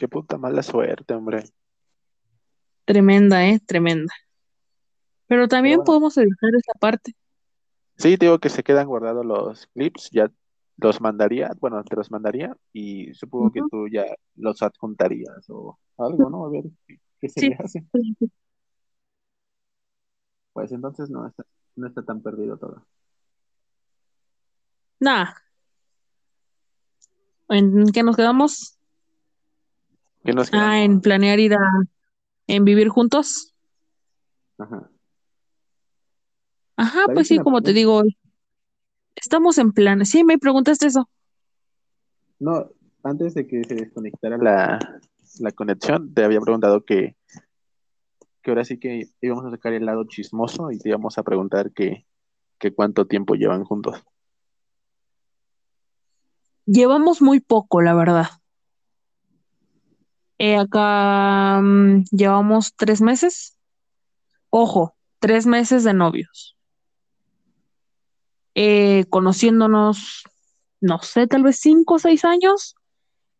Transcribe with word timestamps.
Qué 0.00 0.08
puta 0.08 0.38
mala 0.38 0.62
suerte, 0.62 1.12
hombre. 1.12 1.44
Tremenda, 2.86 3.46
¿eh? 3.46 3.60
Tremenda. 3.66 4.10
Pero 5.26 5.46
también 5.46 5.76
bueno. 5.76 5.84
podemos 5.84 6.16
editar 6.16 6.48
esa 6.58 6.72
parte. 6.80 7.14
Sí, 7.98 8.16
digo 8.16 8.38
que 8.38 8.48
se 8.48 8.62
quedan 8.62 8.86
guardados 8.86 9.26
los 9.26 9.66
clips, 9.74 10.08
ya 10.10 10.32
los 10.78 11.02
mandaría, 11.02 11.50
bueno, 11.60 11.84
te 11.84 11.96
los 11.96 12.10
mandaría 12.10 12.56
y 12.72 13.12
supongo 13.12 13.52
que 13.52 13.60
tú 13.70 13.88
ya 13.88 14.06
los 14.36 14.62
adjuntarías 14.62 15.44
o 15.50 15.78
algo, 15.98 16.30
¿no? 16.30 16.46
A 16.46 16.48
ver 16.50 16.64
qué, 16.86 16.98
qué 17.20 17.28
se 17.28 17.40
Sí. 17.40 17.48
le 17.50 17.56
hace. 17.56 17.84
Pues 20.54 20.72
entonces 20.72 21.10
no 21.10 21.26
está, 21.26 21.44
no 21.76 21.86
está 21.88 22.02
tan 22.02 22.22
perdido 22.22 22.56
todo. 22.56 22.86
Nada. 24.98 25.36
¿En 27.50 27.92
qué 27.92 28.02
nos 28.02 28.16
quedamos? 28.16 28.79
¿Qué 30.24 30.32
nos 30.32 30.50
Ah, 30.52 30.82
en 30.82 31.00
planear 31.00 31.38
ir 31.40 31.54
a, 31.54 31.60
en 32.46 32.64
vivir 32.64 32.88
juntos. 32.88 33.54
Ajá. 34.58 34.90
Ajá, 36.76 37.00
¿Sabes 37.00 37.14
pues 37.14 37.28
sí, 37.28 37.38
como 37.38 37.62
te 37.62 37.72
digo, 37.72 38.02
estamos 39.14 39.58
en 39.58 39.72
plan. 39.72 40.04
Sí, 40.04 40.24
me 40.24 40.38
preguntaste 40.38 40.86
eso. 40.86 41.08
No, 42.38 42.70
antes 43.02 43.34
de 43.34 43.46
que 43.46 43.62
se 43.64 43.74
desconectara 43.74 44.38
la, 44.38 44.78
la 45.40 45.52
conexión, 45.52 46.12
te 46.14 46.24
había 46.24 46.40
preguntado 46.40 46.84
que, 46.84 47.16
que 48.42 48.50
ahora 48.50 48.64
sí 48.64 48.78
que 48.78 49.10
íbamos 49.20 49.44
a 49.44 49.50
sacar 49.50 49.74
el 49.74 49.84
lado 49.84 50.04
chismoso 50.08 50.70
y 50.70 50.78
te 50.78 50.88
íbamos 50.88 51.18
a 51.18 51.22
preguntar 51.22 51.72
que, 51.72 52.06
que 52.58 52.72
cuánto 52.72 53.06
tiempo 53.06 53.34
llevan 53.34 53.64
juntos. 53.64 54.02
Llevamos 56.66 57.20
muy 57.20 57.40
poco, 57.40 57.82
la 57.82 57.94
verdad. 57.94 58.26
Eh, 60.42 60.56
acá 60.56 61.60
mm, 61.62 62.04
llevamos 62.12 62.72
tres 62.74 63.02
meses. 63.02 63.58
Ojo, 64.48 64.94
tres 65.18 65.44
meses 65.44 65.84
de 65.84 65.92
novios. 65.92 66.56
Eh, 68.54 69.04
conociéndonos, 69.10 70.24
no 70.80 70.98
sé, 71.02 71.26
tal 71.26 71.42
vez 71.42 71.58
cinco 71.60 71.96
o 71.96 71.98
seis 71.98 72.24
años. 72.24 72.74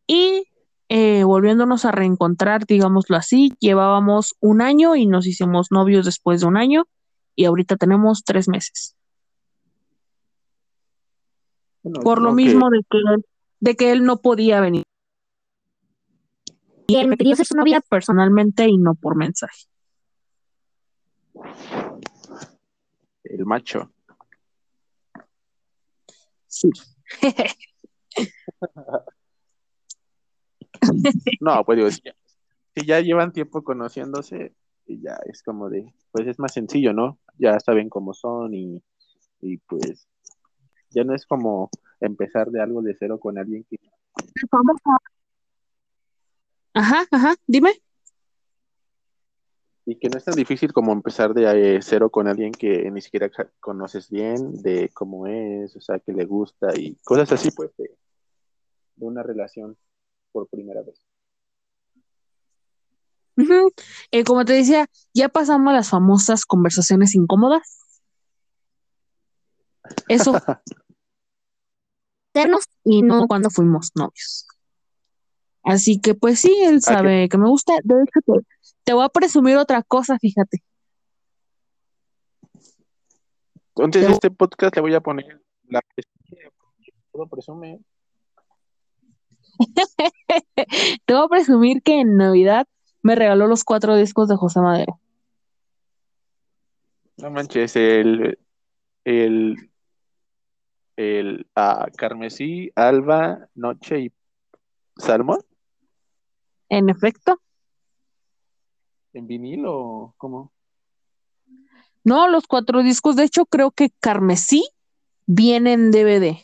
Y 0.07 0.45
eh, 0.91 1.25
volviéndonos 1.25 1.87
a 1.87 1.91
reencontrar, 1.91 2.67
digámoslo 2.67 3.17
así, 3.17 3.55
llevábamos 3.61 4.35
un 4.41 4.61
año 4.61 4.95
y 4.95 5.07
nos 5.07 5.27
hicimos 5.27 5.69
novios 5.71 6.05
después 6.05 6.43
de 6.43 6.49
un 6.49 6.59
año. 6.59 6.85
Y 7.35 7.47
ahorita 7.47 7.77
tenemos 7.77 8.25
tres 8.25 8.47
meses. 8.47 8.95
Bueno, 11.83 12.01
Por 12.03 12.21
lo 12.21 12.29
que- 12.29 12.35
mismo 12.35 12.69
de 12.69 12.83
que 12.91 12.99
de 13.63 13.75
que 13.77 13.93
él 13.93 14.05
no 14.05 14.19
podía 14.21 14.61
venir. 14.61 14.85
Y 16.91 16.97
él 16.97 17.07
me 17.07 17.17
quería 17.17 17.37
ser 17.37 17.47
su 17.47 17.55
novia 17.55 17.81
personalmente 17.81 18.67
y 18.67 18.77
no 18.77 18.97
por 18.97 19.15
mensaje. 19.15 19.67
el 23.23 23.47
macho. 23.47 23.93
Sí. 26.49 26.71
No, 31.41 31.65
pues 31.65 31.77
digo, 31.77 31.91
si 31.91 32.01
ya, 32.03 32.15
si 32.75 32.87
ya 32.87 33.01
llevan 33.01 33.33
tiempo 33.33 33.63
conociéndose, 33.63 34.55
y 34.87 35.01
ya 35.01 35.19
es 35.27 35.43
como 35.43 35.69
de, 35.69 35.95
pues 36.11 36.27
es 36.27 36.39
más 36.39 36.53
sencillo, 36.55 36.93
¿no? 36.93 37.19
Ya 37.39 37.61
saben 37.61 37.89
cómo 37.89 38.15
son 38.15 38.55
y, 38.55 38.83
y 39.41 39.59
pues 39.59 40.09
ya 40.91 41.05
no 41.05 41.15
es 41.15 41.27
como 41.27 41.71
empezar 42.01 42.51
de 42.51 42.63
algo 42.63 42.83
de 42.83 42.97
cero 42.99 43.21
con 43.21 43.39
alguien 43.39 43.65
que 43.69 43.77
Ajá, 46.75 47.07
ajá, 47.11 47.37
dime. 47.47 47.73
y 49.91 49.97
que 49.97 50.09
no 50.09 50.19
es 50.19 50.25
tan 50.25 50.37
difícil 50.37 50.73
como 50.73 50.93
empezar 50.93 51.35
de 51.35 51.77
eh, 51.77 51.81
cero 51.83 52.11
con 52.11 52.29
alguien 52.29 52.53
que 52.53 52.89
ni 52.93 53.01
siquiera 53.01 53.29
conoces 53.59 54.09
bien, 54.09 54.63
de 54.63 54.89
cómo 54.95 55.27
es, 55.27 55.75
o 55.75 55.81
sea, 55.81 55.99
que 55.99 56.13
le 56.13 56.27
gusta 56.27 56.69
y 56.77 56.95
cosas 57.03 57.33
así, 57.33 57.51
pues, 57.51 57.77
de, 57.77 57.91
de 58.95 59.07
una 59.07 59.25
relación 59.25 59.77
por 60.31 60.49
primera 60.49 60.83
vez. 60.83 61.05
Eh, 64.13 64.23
como 64.23 64.45
te 64.45 64.53
decía, 64.53 64.87
ya 65.13 65.29
pasamos 65.29 65.73
las 65.73 65.89
famosas 65.89 66.45
conversaciones 66.45 67.17
incómodas. 67.17 67.81
Eso 70.09 70.35
y 72.85 73.03
no 73.03 73.27
cuando 73.27 73.51
fuimos 73.51 73.91
novios. 73.97 74.47
Así 75.63 76.01
que 76.01 76.15
pues 76.15 76.41
sí, 76.41 76.57
él 76.63 76.81
sabe 76.81 77.29
que 77.29 77.39
me 77.39 77.49
gusta. 77.49 77.75
De 77.85 77.95
hecho, 77.95 78.21
te, 78.25 78.33
te 78.85 78.93
voy 78.93 79.05
a 79.05 79.09
presumir 79.09 79.57
otra 79.57 79.83
cosa, 79.83 80.19
fíjate. 80.19 80.63
Entonces, 83.77 84.07
Te- 84.07 84.13
este 84.13 84.31
podcast 84.31 84.75
le 84.77 84.83
voy 84.83 84.95
a 84.95 85.01
poner 85.01 85.41
la 85.69 85.81
todo 87.13 87.27
presume. 87.27 87.81
Te 91.07 91.15
voy 91.15 91.25
a 91.25 91.29
presumir 91.29 91.83
que 91.83 92.01
en 92.01 92.17
Navidad 92.17 92.67
me 93.03 93.15
regaló 93.15 93.47
los 93.47 93.65
cuatro 93.65 93.97
discos 93.97 94.29
de 94.29 94.37
José 94.37 94.61
Madero. 94.61 95.01
No 97.17 97.31
manches, 97.31 97.77
el, 97.77 98.39
el, 99.05 99.71
el 100.97 101.47
ah, 101.55 101.89
Carmesí, 101.97 102.71
Alba, 102.75 103.49
Noche 103.55 104.01
y 104.01 104.13
Salmón 104.97 105.41
En 106.71 106.89
efecto, 106.89 107.41
en 109.13 109.27
vinil 109.27 109.65
o 109.67 110.15
cómo? 110.17 110.53
no, 112.05 112.29
los 112.29 112.47
cuatro 112.47 112.83
discos, 112.83 113.17
de 113.17 113.25
hecho 113.25 113.45
creo 113.45 113.71
que 113.71 113.91
Carmesí 114.01 114.69
viene 115.27 115.73
en 115.75 115.91
DVD. 115.91 116.39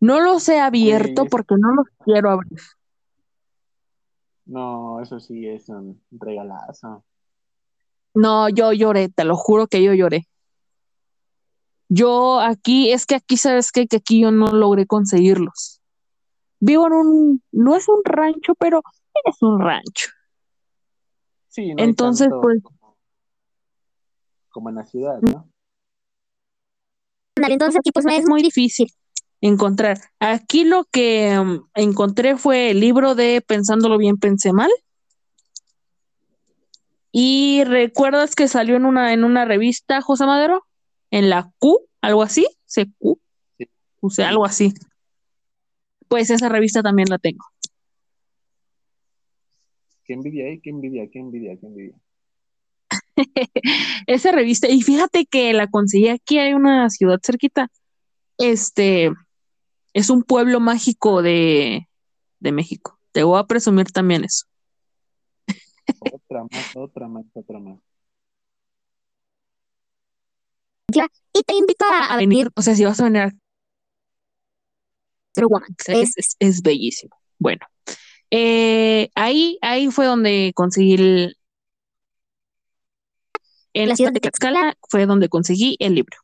No 0.00 0.20
los 0.20 0.48
he 0.48 0.58
abierto 0.58 1.26
porque 1.26 1.56
no 1.58 1.74
los 1.74 1.86
quiero 2.04 2.30
abrir. 2.30 2.58
No, 4.46 5.00
eso 5.00 5.20
sí 5.20 5.46
es 5.46 5.68
un 5.68 6.02
regalazo. 6.10 7.04
No, 8.14 8.48
yo 8.48 8.72
lloré, 8.72 9.10
te 9.10 9.24
lo 9.24 9.36
juro 9.36 9.66
que 9.66 9.82
yo 9.82 9.92
lloré. 9.92 10.26
Yo 11.88 12.40
aquí, 12.40 12.90
es 12.92 13.04
que 13.04 13.16
aquí, 13.16 13.36
¿sabes 13.36 13.72
qué? 13.72 13.86
Que 13.86 13.96
aquí 13.96 14.20
yo 14.20 14.30
no 14.30 14.46
logré 14.52 14.86
conseguirlos. 14.86 15.79
Vivo 16.60 16.86
en 16.86 16.92
un, 16.92 17.42
no 17.52 17.74
es 17.74 17.88
un 17.88 18.00
rancho, 18.04 18.54
pero 18.54 18.82
es 19.24 19.42
un 19.42 19.60
rancho. 19.60 20.10
Sí, 21.48 21.74
no 21.74 21.82
Entonces, 21.82 22.28
pues- 22.40 22.62
como, 22.62 22.96
como 24.50 24.68
en 24.68 24.74
la 24.76 24.86
ciudad, 24.86 25.20
¿no? 25.22 25.50
Entonces 27.36 27.78
aquí 27.80 27.90
pues 27.90 28.04
es 28.06 28.26
muy 28.28 28.42
difícil 28.42 28.92
encontrar. 29.40 29.98
Aquí 30.18 30.64
lo 30.64 30.84
que 30.84 31.38
um, 31.38 31.66
encontré 31.74 32.36
fue 32.36 32.70
el 32.70 32.80
libro 32.80 33.14
de 33.14 33.40
Pensándolo 33.40 33.96
bien, 33.96 34.18
pensé 34.18 34.52
mal. 34.52 34.70
Y 37.12 37.64
recuerdas 37.64 38.34
que 38.34 38.46
salió 38.46 38.76
en 38.76 38.84
una, 38.84 39.12
en 39.14 39.24
una 39.24 39.44
revista, 39.46 40.02
José 40.02 40.26
Madero, 40.26 40.66
en 41.10 41.30
la 41.30 41.50
Q, 41.58 41.80
algo 42.02 42.22
así, 42.22 42.46
CQ, 42.66 43.18
Sí. 43.58 43.70
o 44.00 44.10
sea, 44.10 44.28
algo 44.28 44.44
así. 44.44 44.74
Pues 46.10 46.28
esa 46.28 46.48
revista 46.48 46.82
también 46.82 47.06
la 47.08 47.18
tengo. 47.18 47.44
Qué 50.04 50.14
envidia, 50.14 50.48
¿eh? 50.48 50.60
Qué 50.60 50.70
envidia, 50.70 51.08
qué 51.08 51.20
envidia, 51.20 51.56
qué 51.56 51.66
envidia. 51.66 51.94
Esa 54.08 54.32
revista, 54.32 54.68
y 54.68 54.82
fíjate 54.82 55.24
que 55.26 55.52
la 55.52 55.68
conseguí 55.68 56.08
aquí, 56.08 56.38
hay 56.38 56.52
una 56.52 56.90
ciudad 56.90 57.20
cerquita. 57.24 57.68
Este 58.38 59.12
es 59.92 60.10
un 60.10 60.24
pueblo 60.24 60.58
mágico 60.58 61.22
de, 61.22 61.86
de 62.40 62.50
México. 62.52 62.98
Te 63.12 63.22
voy 63.22 63.38
a 63.38 63.44
presumir 63.44 63.92
también 63.92 64.24
eso. 64.24 64.46
Otra 66.12 66.42
más, 66.50 66.76
otra 66.76 67.06
más, 67.06 67.24
otra 67.34 67.60
más. 67.60 67.78
Y 71.32 71.42
te 71.44 71.54
invito 71.54 71.84
a, 71.84 72.16
venir, 72.16 72.50
o 72.56 72.62
sea, 72.62 72.74
si 72.74 72.84
vas 72.84 72.98
a 72.98 73.04
venir 73.04 73.22
a 73.22 73.30
Zero 75.34 75.48
Woman, 75.48 75.74
es, 75.86 76.16
es, 76.16 76.36
es 76.38 76.62
bellísimo. 76.62 77.16
Bueno, 77.38 77.66
eh, 78.30 79.10
ahí, 79.14 79.58
ahí 79.62 79.90
fue 79.90 80.06
donde 80.06 80.52
conseguí 80.54 80.94
el. 80.94 81.36
En 83.72 83.88
la 83.88 83.96
ciudad 83.96 84.12
de 84.12 84.20
Tlaxcala 84.20 84.74
fue 84.88 85.06
donde 85.06 85.28
conseguí 85.28 85.76
el 85.78 85.94
libro. 85.94 86.16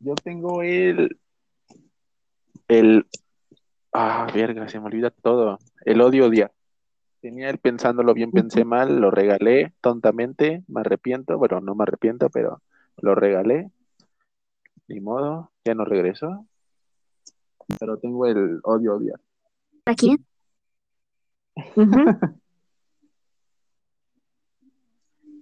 Yo 0.00 0.14
tengo 0.14 0.62
el. 0.62 1.18
El. 2.68 3.06
Ah, 3.92 4.28
verga, 4.32 4.68
se 4.68 4.78
me 4.78 4.86
olvida 4.86 5.10
todo. 5.10 5.58
El 5.84 6.00
odio 6.00 6.26
odiar. 6.26 6.52
Tenía 7.20 7.50
el 7.50 7.58
pensándolo 7.58 8.14
bien, 8.14 8.30
pensé 8.30 8.64
mal, 8.64 8.98
lo 8.98 9.10
regalé 9.10 9.74
tontamente, 9.82 10.62
me 10.68 10.80
arrepiento, 10.80 11.36
bueno, 11.36 11.60
no 11.60 11.74
me 11.74 11.82
arrepiento, 11.82 12.30
pero 12.30 12.62
lo 12.96 13.14
regalé. 13.14 13.70
Ni 14.90 15.00
modo, 15.00 15.52
ya 15.64 15.72
no 15.72 15.84
regresó. 15.84 16.44
pero 17.78 17.96
tengo 17.98 18.26
el 18.26 18.58
odio 18.64 18.96
odiar. 18.96 19.20
¿A 19.84 19.94
quién? 19.94 20.26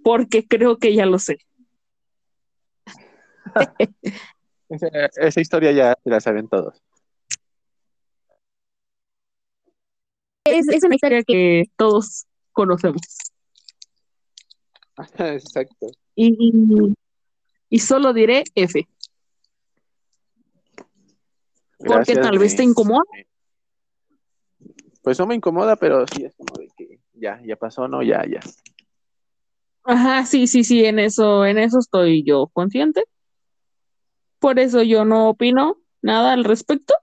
Porque 0.03 0.47
creo 0.47 0.77
que 0.77 0.93
ya 0.93 1.07
lo 1.07 1.17
sé. 1.17 1.39
esa, 4.69 4.87
esa 5.15 5.41
historia 5.41 5.71
ya 5.71 5.95
la 6.03 6.19
saben 6.19 6.47
todos. 6.47 6.79
Es, 10.43 10.67
es 10.67 10.83
una 10.83 10.93
historia 10.93 11.23
que 11.23 11.33
Que 11.33 11.71
todos 11.75 12.27
conocemos. 12.51 13.01
Exacto. 15.17 15.87
Y, 16.13 16.93
y 17.71 17.79
solo 17.79 18.13
diré 18.13 18.43
F. 18.53 18.87
Porque 21.79 22.15
tal 22.15 22.37
vez 22.37 22.55
te 22.55 22.63
incomoda. 22.63 23.03
Pues 25.01 25.17
no 25.17 25.25
me 25.25 25.35
incomoda, 25.35 25.75
pero 25.77 26.05
sí 26.07 26.25
es 26.25 26.35
como 26.35 26.57
de 26.57 26.69
que 26.75 26.99
ya, 27.13 27.41
ya 27.45 27.55
pasó, 27.55 27.87
no, 27.87 28.03
ya, 28.03 28.25
ya. 28.25 28.41
Ajá, 29.83 30.25
sí, 30.25 30.45
sí, 30.45 30.63
sí, 30.63 30.85
en 30.85 30.99
eso, 30.99 31.45
en 31.45 31.57
eso 31.57 31.79
estoy 31.79 32.23
yo 32.23 32.47
consciente. 32.47 33.05
Por 34.39 34.59
eso 34.59 34.83
yo 34.83 35.05
no 35.05 35.29
opino 35.29 35.77
nada 36.01 36.33
al 36.33 36.43
respecto. 36.43 36.93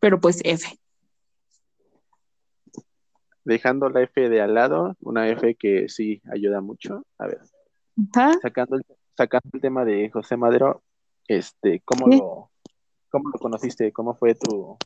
Pero 0.00 0.20
pues 0.20 0.40
F. 0.44 0.68
Dejando 3.44 3.88
la 3.88 4.02
F 4.02 4.28
de 4.28 4.40
al 4.40 4.54
lado, 4.54 4.96
una 5.00 5.28
F 5.28 5.54
que 5.54 5.88
sí 5.88 6.20
ayuda 6.30 6.60
mucho. 6.60 7.04
A 7.18 7.26
ver, 7.26 7.40
Ajá. 8.12 8.32
sacando 8.42 8.76
el, 8.76 8.84
sacando 9.16 9.48
el 9.54 9.60
tema 9.60 9.84
de 9.84 10.10
José 10.10 10.36
Madero, 10.36 10.82
este, 11.26 11.80
¿cómo 11.84 12.06
lo, 12.08 12.50
cómo 13.10 13.30
lo 13.30 13.38
conociste? 13.38 13.92
¿Cómo 13.92 14.14
fue 14.14 14.34
tu, 14.34 14.76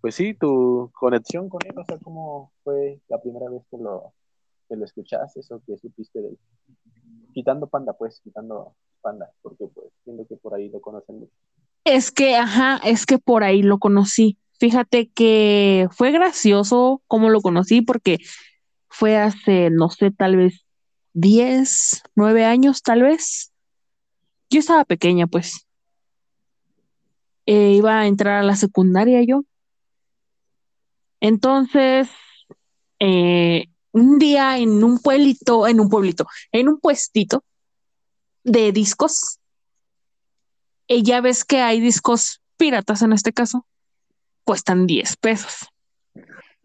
pues 0.00 0.14
sí, 0.14 0.34
tu 0.34 0.90
conexión 0.92 1.48
con 1.48 1.60
él? 1.64 1.78
O 1.78 1.84
sea, 1.84 1.98
¿cómo 1.98 2.52
fue 2.62 3.00
la 3.08 3.20
primera 3.20 3.48
vez 3.50 3.62
que 3.70 3.78
lo, 3.78 4.12
que 4.68 4.76
lo 4.76 4.84
escuchaste 4.84 5.40
o 5.50 5.60
que 5.66 5.78
supiste 5.78 6.20
de 6.20 6.28
él? 6.28 6.38
Quitando 7.32 7.66
Panda, 7.66 7.92
pues, 7.94 8.20
quitando 8.20 8.74
Panda, 9.00 9.30
porque 9.42 9.66
pues 9.66 9.88
siento 10.04 10.26
que 10.26 10.36
por 10.36 10.54
ahí 10.54 10.68
lo 10.68 10.80
conocen 10.80 11.20
mucho. 11.20 11.32
Es 11.84 12.10
que, 12.10 12.36
ajá, 12.36 12.80
es 12.84 13.06
que 13.06 13.18
por 13.18 13.44
ahí 13.44 13.62
lo 13.62 13.78
conocí. 13.78 14.38
Fíjate 14.58 15.10
que 15.10 15.88
fue 15.90 16.12
gracioso 16.12 17.02
cómo 17.06 17.28
lo 17.28 17.40
conocí 17.40 17.82
porque 17.82 18.18
fue 18.88 19.16
hace, 19.16 19.70
no 19.70 19.90
sé, 19.90 20.10
tal 20.10 20.36
vez 20.36 20.64
10, 21.14 22.02
9 22.14 22.44
años, 22.44 22.82
tal 22.82 23.02
vez. 23.02 23.52
Yo 24.50 24.60
estaba 24.60 24.84
pequeña, 24.84 25.26
pues. 25.26 25.66
Eh, 27.46 27.72
iba 27.72 28.00
a 28.00 28.06
entrar 28.06 28.40
a 28.40 28.42
la 28.42 28.56
secundaria 28.56 29.22
yo. 29.22 29.44
Entonces, 31.20 32.08
eh, 32.98 33.66
un 33.92 34.18
día 34.18 34.58
en 34.58 34.82
un 34.82 34.98
pueblito, 34.98 35.66
en 35.66 35.80
un 35.80 35.88
pueblito, 35.88 36.26
en 36.52 36.68
un 36.68 36.80
puestito 36.80 37.44
de 38.42 38.72
discos, 38.72 39.38
y 40.86 41.02
ya 41.02 41.20
ves 41.20 41.44
que 41.44 41.60
hay 41.60 41.80
discos 41.80 42.42
piratas 42.56 43.02
en 43.02 43.12
este 43.12 43.32
caso, 43.32 43.66
cuestan 44.44 44.86
10 44.86 45.16
pesos. 45.16 45.68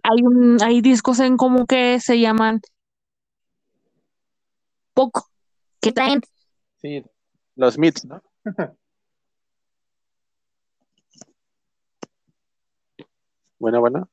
Hay, 0.04 0.22
un, 0.24 0.62
hay 0.62 0.82
discos 0.82 1.20
en 1.20 1.38
como 1.38 1.66
que 1.66 2.00
se 2.00 2.20
llaman 2.20 2.62
poco, 4.94 5.30
que 5.82 5.92
traen 5.92 6.22
Sí, 6.82 7.04
los 7.56 7.78
Meets, 7.78 8.06
¿no? 8.06 8.22
bueno, 13.60 13.80
bueno. 13.82 14.10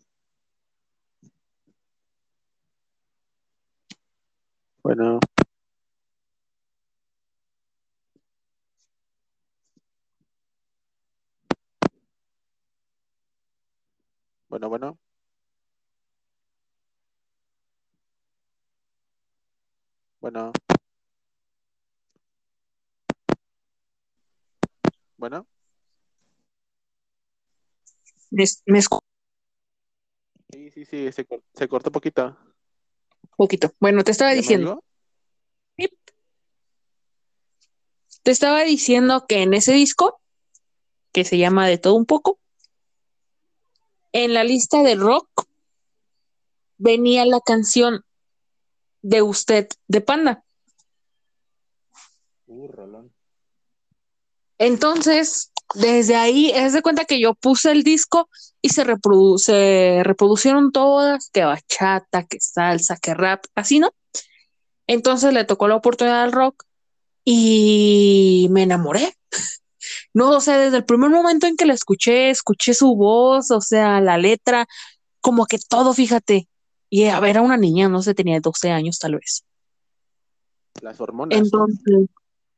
Bueno, 4.83 5.21
bueno, 14.49 14.69
bueno. 14.69 14.99
Bueno. 20.21 20.53
Bueno, 25.17 25.47
me, 28.31 28.45
me 28.67 28.79
escu- 28.79 29.01
sí, 30.91 31.13
se, 31.13 31.25
cor- 31.25 31.43
se 31.55 31.69
cortó 31.69 31.91
poquito. 31.91 32.37
poquito. 33.37 33.73
Bueno, 33.81 34.03
te 34.05 34.11
estaba 34.11 34.31
¿Ya 34.31 34.37
me 34.37 34.41
diciendo, 34.43 34.85
te 38.23 38.31
estaba 38.31 38.63
diciendo 38.63 39.27
que 39.29 39.43
en 39.43 39.55
ese 39.55 39.73
disco, 39.73 40.21
que 41.13 41.25
se 41.25 41.39
llama 41.39 41.69
De 41.69 41.79
todo 41.79 41.95
un 41.95 42.07
poco, 42.07 42.39
en 44.13 44.35
la 44.35 44.45
lista 44.45 44.83
de 44.83 44.97
rock 44.97 45.29
venía 46.79 47.25
la 47.25 47.41
canción 47.41 48.05
de 49.03 49.23
usted 49.23 49.69
de 49.87 50.01
Panda. 50.01 50.45
Uh. 52.47 53.11
Entonces, 54.59 55.53
desde 55.75 56.17
ahí, 56.17 56.51
es 56.55 56.73
de 56.73 56.83
cuenta 56.83 57.05
que 57.05 57.21
yo 57.21 57.35
puse 57.35 57.73
el 57.73 57.83
disco 57.83 58.29
y 58.63 58.71
se, 58.71 58.85
reprodu- 58.85 59.39
se 59.39 60.03
reproducieron 60.05 60.73
todas, 60.73 61.31
que 61.33 61.45
bachata, 61.45 62.25
que 62.25 62.39
salsa, 62.41 62.97
que 62.97 63.15
rap, 63.15 63.45
así, 63.55 63.79
¿no? 63.79 63.91
Entonces 64.87 65.33
le 65.33 65.45
tocó 65.45 65.69
la 65.69 65.77
oportunidad 65.77 66.23
al 66.23 66.33
rock 66.33 66.65
y 67.25 68.49
me 68.51 68.63
enamoré. 68.63 69.15
No, 70.15 70.31
o 70.31 70.41
sea, 70.41 70.59
desde 70.59 70.79
el 70.79 70.85
primer 70.85 71.11
momento 71.11 71.47
en 71.47 71.57
que 71.57 71.67
la 71.67 71.75
escuché, 71.75 72.31
escuché 72.31 72.73
su 72.73 72.97
voz, 72.97 73.51
o 73.51 73.61
sea, 73.61 74.01
la 74.01 74.17
letra, 74.17 74.67
como 75.21 75.47
que 75.47 75.59
todo, 75.59 75.93
fíjate. 75.93 76.49
Y 76.89 77.07
a 77.07 77.21
ver, 77.21 77.31
era 77.31 77.43
una 77.43 77.57
niña, 77.57 77.89
no 77.89 78.01
sé, 78.03 78.15
tenía 78.15 78.41
12 78.41 78.71
años 78.71 78.99
tal 78.99 79.17
vez. 79.17 79.45
Las 80.81 81.01
hormonas. 81.01 81.39
Entonces, 81.39 82.09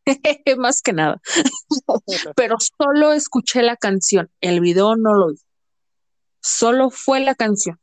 más 0.59 0.83
que 0.83 0.93
nada. 0.93 1.21
Pero 2.37 2.57
solo 2.59 3.13
escuché 3.13 3.63
la 3.63 3.77
canción, 3.77 4.31
el 4.41 4.61
video 4.61 4.97
no 4.97 5.15
lo 5.15 5.29
vi. 5.29 5.39
Solo 6.41 6.91
fue 6.91 7.21
la 7.21 7.35
canción. 7.35 7.79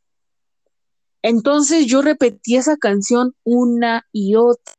Entonces 1.21 1.87
yo 1.87 2.01
repetí 2.01 2.55
esa 2.55 2.77
canción 2.77 3.35
una 3.43 4.05
y 4.11 4.35
otra 4.35 4.75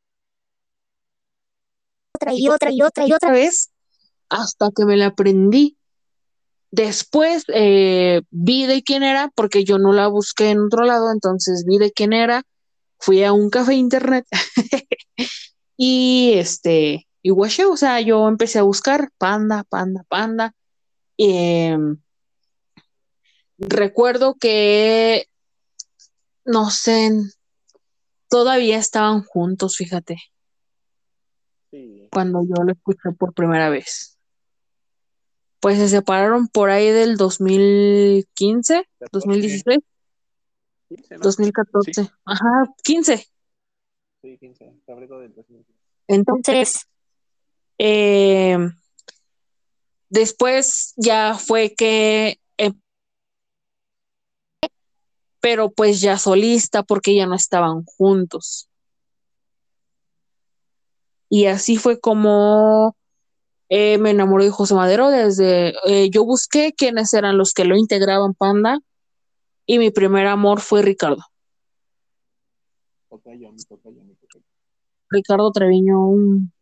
otra 2.16 2.34
y 2.34 2.48
otra 2.48 2.70
y 2.72 2.82
otra 2.82 3.06
y 3.06 3.12
otra. 3.12 3.30
vez 3.30 3.70
hasta 4.28 4.70
que 4.74 4.84
me 4.84 4.96
la 4.96 5.06
aprendí. 5.06 5.76
Después 6.70 7.44
eh, 7.54 8.22
vi 8.30 8.66
de 8.66 8.82
quién 8.82 9.02
era, 9.02 9.30
porque 9.34 9.64
yo 9.64 9.78
no 9.78 9.92
la 9.92 10.08
busqué 10.08 10.50
en 10.50 10.60
otro 10.60 10.84
lado, 10.84 11.10
entonces 11.12 11.64
vi 11.66 11.78
de 11.78 11.92
quién 11.92 12.12
era, 12.12 12.42
fui 12.98 13.22
a 13.22 13.32
un 13.32 13.50
café 13.50 13.74
internet 13.74 14.26
y 15.76 16.32
este, 16.34 17.06
y 17.26 17.30
guaché, 17.30 17.64
o 17.64 17.76
sea, 17.76 18.00
yo 18.00 18.28
empecé 18.28 18.60
a 18.60 18.62
buscar 18.62 19.10
panda, 19.18 19.64
panda, 19.64 20.04
panda. 20.08 20.54
Eh, 21.18 21.76
recuerdo 23.58 24.36
que, 24.36 25.26
no 26.44 26.70
sé, 26.70 27.10
todavía 28.28 28.78
estaban 28.78 29.24
juntos, 29.24 29.74
fíjate, 29.76 30.18
Sí. 31.72 32.08
cuando 32.12 32.44
yo 32.44 32.62
lo 32.62 32.70
escuché 32.70 33.10
por 33.18 33.34
primera 33.34 33.70
vez. 33.70 34.16
Pues 35.58 35.78
se 35.78 35.88
separaron 35.88 36.46
por 36.46 36.70
ahí 36.70 36.90
del 36.90 37.16
2015, 37.16 38.88
2016, 39.10 39.80
15, 40.88 41.14
¿no? 41.16 41.20
2014. 41.22 42.04
Sí. 42.04 42.10
Ajá, 42.24 42.72
15. 42.84 43.26
Sí, 44.22 44.38
15. 44.38 44.80
Febrero 44.86 45.18
del 45.18 45.34
2015. 45.34 45.72
Entonces, 46.06 46.54
Entonces, 46.54 46.86
eh, 47.78 48.58
después 50.08 50.94
ya 50.96 51.34
fue 51.34 51.74
que, 51.74 52.40
eh, 52.58 52.72
pero 55.40 55.70
pues 55.70 56.00
ya 56.00 56.18
solista 56.18 56.82
porque 56.82 57.14
ya 57.14 57.26
no 57.26 57.34
estaban 57.34 57.84
juntos. 57.84 58.68
Y 61.28 61.46
así 61.46 61.76
fue 61.76 61.98
como 61.98 62.96
eh, 63.68 63.98
me 63.98 64.10
enamoré 64.10 64.44
de 64.44 64.50
José 64.50 64.74
Madero 64.74 65.10
desde, 65.10 65.74
eh, 65.86 66.08
yo 66.10 66.24
busqué 66.24 66.72
quiénes 66.72 67.12
eran 67.14 67.36
los 67.36 67.52
que 67.52 67.64
lo 67.64 67.76
integraban 67.76 68.32
Panda 68.34 68.78
y 69.66 69.78
mi 69.78 69.90
primer 69.90 70.28
amor 70.28 70.60
fue 70.60 70.82
Ricardo. 70.82 71.22
Ricardo 75.10 75.50
Treviño, 75.50 76.08
un. 76.08 76.52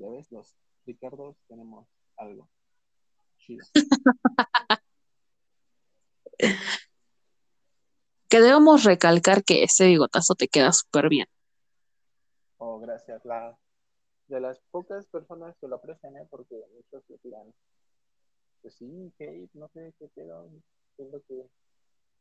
Ya 0.00 0.08
ves, 0.08 0.32
los 0.32 0.56
Ricardos 0.86 1.36
tenemos 1.46 1.86
algo. 2.16 2.48
Chido. 3.38 3.64
Que 8.30 8.40
debemos 8.40 8.84
recalcar 8.84 9.42
que 9.42 9.64
ese 9.64 9.86
bigotazo 9.86 10.36
te 10.36 10.46
queda 10.46 10.72
súper 10.72 11.08
bien. 11.08 11.26
Oh, 12.58 12.78
gracias. 12.78 13.24
La, 13.24 13.58
de 14.28 14.40
las 14.40 14.60
pocas 14.70 15.04
personas 15.08 15.56
que 15.60 15.66
lo 15.66 15.76
aprecian, 15.76 16.16
¿eh? 16.16 16.26
Porque 16.30 16.54
muchos 16.72 17.02
le 17.08 17.18
tiran. 17.18 17.52
Pues 18.62 18.76
sí, 18.76 19.12
hate, 19.18 19.50
no 19.54 19.68
sé 19.74 19.92
qué 19.98 20.06
pedo. 20.14 20.48
Lo 20.98 21.20
que 21.22 21.44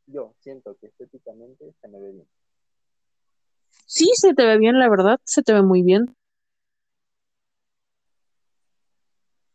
yo 0.08 0.34
siento 0.40 0.76
que 0.78 0.88
estéticamente 0.88 1.76
se 1.80 1.88
me 1.88 2.00
ve 2.00 2.12
bien. 2.12 2.28
Sí, 3.86 4.10
se 4.16 4.34
te 4.34 4.46
ve 4.46 4.58
bien, 4.58 4.80
la 4.80 4.90
verdad, 4.90 5.20
se 5.26 5.44
te 5.44 5.54
ve 5.54 5.62
muy 5.62 5.84
bien. 5.84 6.16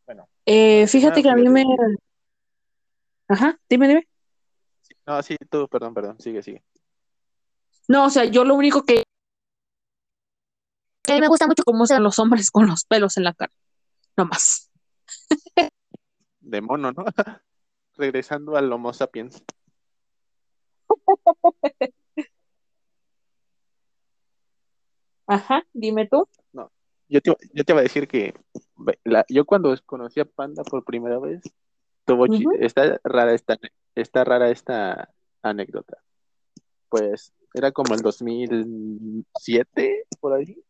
Bueno, 0.07 0.29
Eh, 0.47 0.87
fíjate 0.87 1.23
que 1.23 1.31
a 1.31 1.37
mí 1.37 1.49
me... 1.49 1.65
Ajá, 3.29 3.59
dime, 3.69 3.89
dime. 3.89 4.09
no, 5.07 5.23
sí, 5.23 5.37
tú, 5.51 5.67
perdón, 5.69 5.95
perdón, 5.95 6.21
sigue, 6.21 6.43
sigue. 6.43 6.63
No, 7.89 8.05
o 8.05 8.11
sea, 8.11 8.25
yo 8.25 8.45
lo 8.45 8.55
único 8.55 8.85
que 8.85 9.05
Que 11.03 11.13
a 11.13 11.15
mí 11.15 11.21
me 11.21 11.29
gusta 11.29 11.47
mucho 11.47 11.63
cómo 11.65 11.87
sean 11.87 12.03
los 12.03 12.19
hombres 12.19 12.51
con 12.51 12.67
los 12.67 12.85
pelos 12.85 13.17
en 13.17 13.25
la 13.25 13.35
cara. 13.35 13.53
No 14.17 14.27
más. 14.27 14.71
De 16.41 16.61
mono, 16.61 16.93
¿no? 16.93 17.05
Regresando 17.97 18.57
al 18.57 18.73
Homo 18.73 18.93
sapiens. 18.93 19.43
Ajá, 25.27 25.65
dime 25.73 26.07
tú. 26.07 26.29
Yo 27.09 27.21
te, 27.21 27.35
yo 27.53 27.65
te 27.65 27.73
iba 27.73 27.81
a 27.81 27.83
decir 27.83 28.09
que 28.09 28.35
la- 29.05 29.25
yo 29.29 29.45
cuando 29.45 29.75
conocí 29.87 30.21
a 30.21 30.25
Panda 30.25 30.63
por 30.65 30.85
primera 30.85 31.19
vez, 31.19 31.43
tuvo 32.05 32.25
Ujú. 32.25 32.53
está 32.61 33.01
rara 33.05 33.35
esta, 33.35 33.59
está 33.95 34.25
rara 34.25 34.51
esta 34.51 35.11
anécdota. 35.43 35.99
Pues 36.89 37.33
era 37.53 37.73
como 37.73 37.95
el 37.95 38.03
2007, 38.03 40.07
por 40.21 40.33
ahí. 40.35 40.63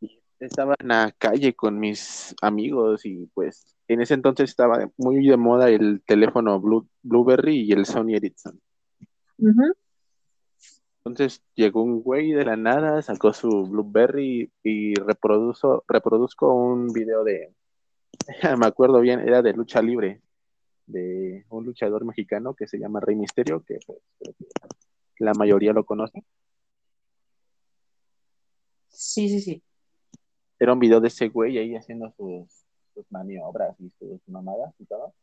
Y 0.00 0.20
Estaba 0.40 0.74
en 0.78 0.88
la 0.88 1.12
calle 1.18 1.54
con 1.54 1.78
mis 1.78 2.34
amigos 2.42 3.04
y 3.06 3.26
pues 3.34 3.76
en 3.88 4.00
ese 4.02 4.14
entonces 4.14 4.50
estaba 4.50 4.90
muy 4.96 5.26
de 5.26 5.36
moda 5.36 5.68
el 5.68 6.02
teléfono 6.06 6.60
Blue- 6.60 6.88
Blueberry 7.02 7.60
y 7.62 7.72
el 7.72 7.86
Sony 7.86 8.14
Ericsson. 8.16 8.60
Entonces 11.04 11.42
llegó 11.54 11.82
un 11.82 12.02
güey 12.02 12.32
de 12.32 12.44
la 12.44 12.56
nada, 12.56 13.00
sacó 13.00 13.32
su 13.32 13.66
Blueberry 13.66 14.52
y 14.62 14.94
reproduzo, 14.94 15.82
reproduzco 15.88 16.52
un 16.54 16.88
video 16.92 17.24
de, 17.24 17.54
me 18.58 18.66
acuerdo 18.66 19.00
bien, 19.00 19.20
era 19.20 19.40
de 19.40 19.54
lucha 19.54 19.80
libre, 19.80 20.20
de 20.86 21.46
un 21.48 21.64
luchador 21.64 22.04
mexicano 22.04 22.54
que 22.54 22.66
se 22.66 22.78
llama 22.78 23.00
Rey 23.00 23.16
Misterio, 23.16 23.62
que 23.64 23.78
pues, 23.86 23.98
creo 24.18 24.34
que 25.16 25.24
la 25.24 25.32
mayoría 25.32 25.72
lo 25.72 25.84
conoce. 25.84 26.22
Sí, 28.88 29.28
sí, 29.28 29.40
sí. 29.40 29.62
Era 30.58 30.74
un 30.74 30.78
video 30.80 31.00
de 31.00 31.08
ese 31.08 31.28
güey 31.28 31.56
ahí 31.56 31.74
haciendo 31.74 32.12
sus, 32.16 32.66
sus 32.92 33.10
maniobras 33.10 33.74
y 33.80 33.88
sus 33.98 34.20
mamadas 34.28 34.74
y 34.78 34.84
todo. 34.84 35.14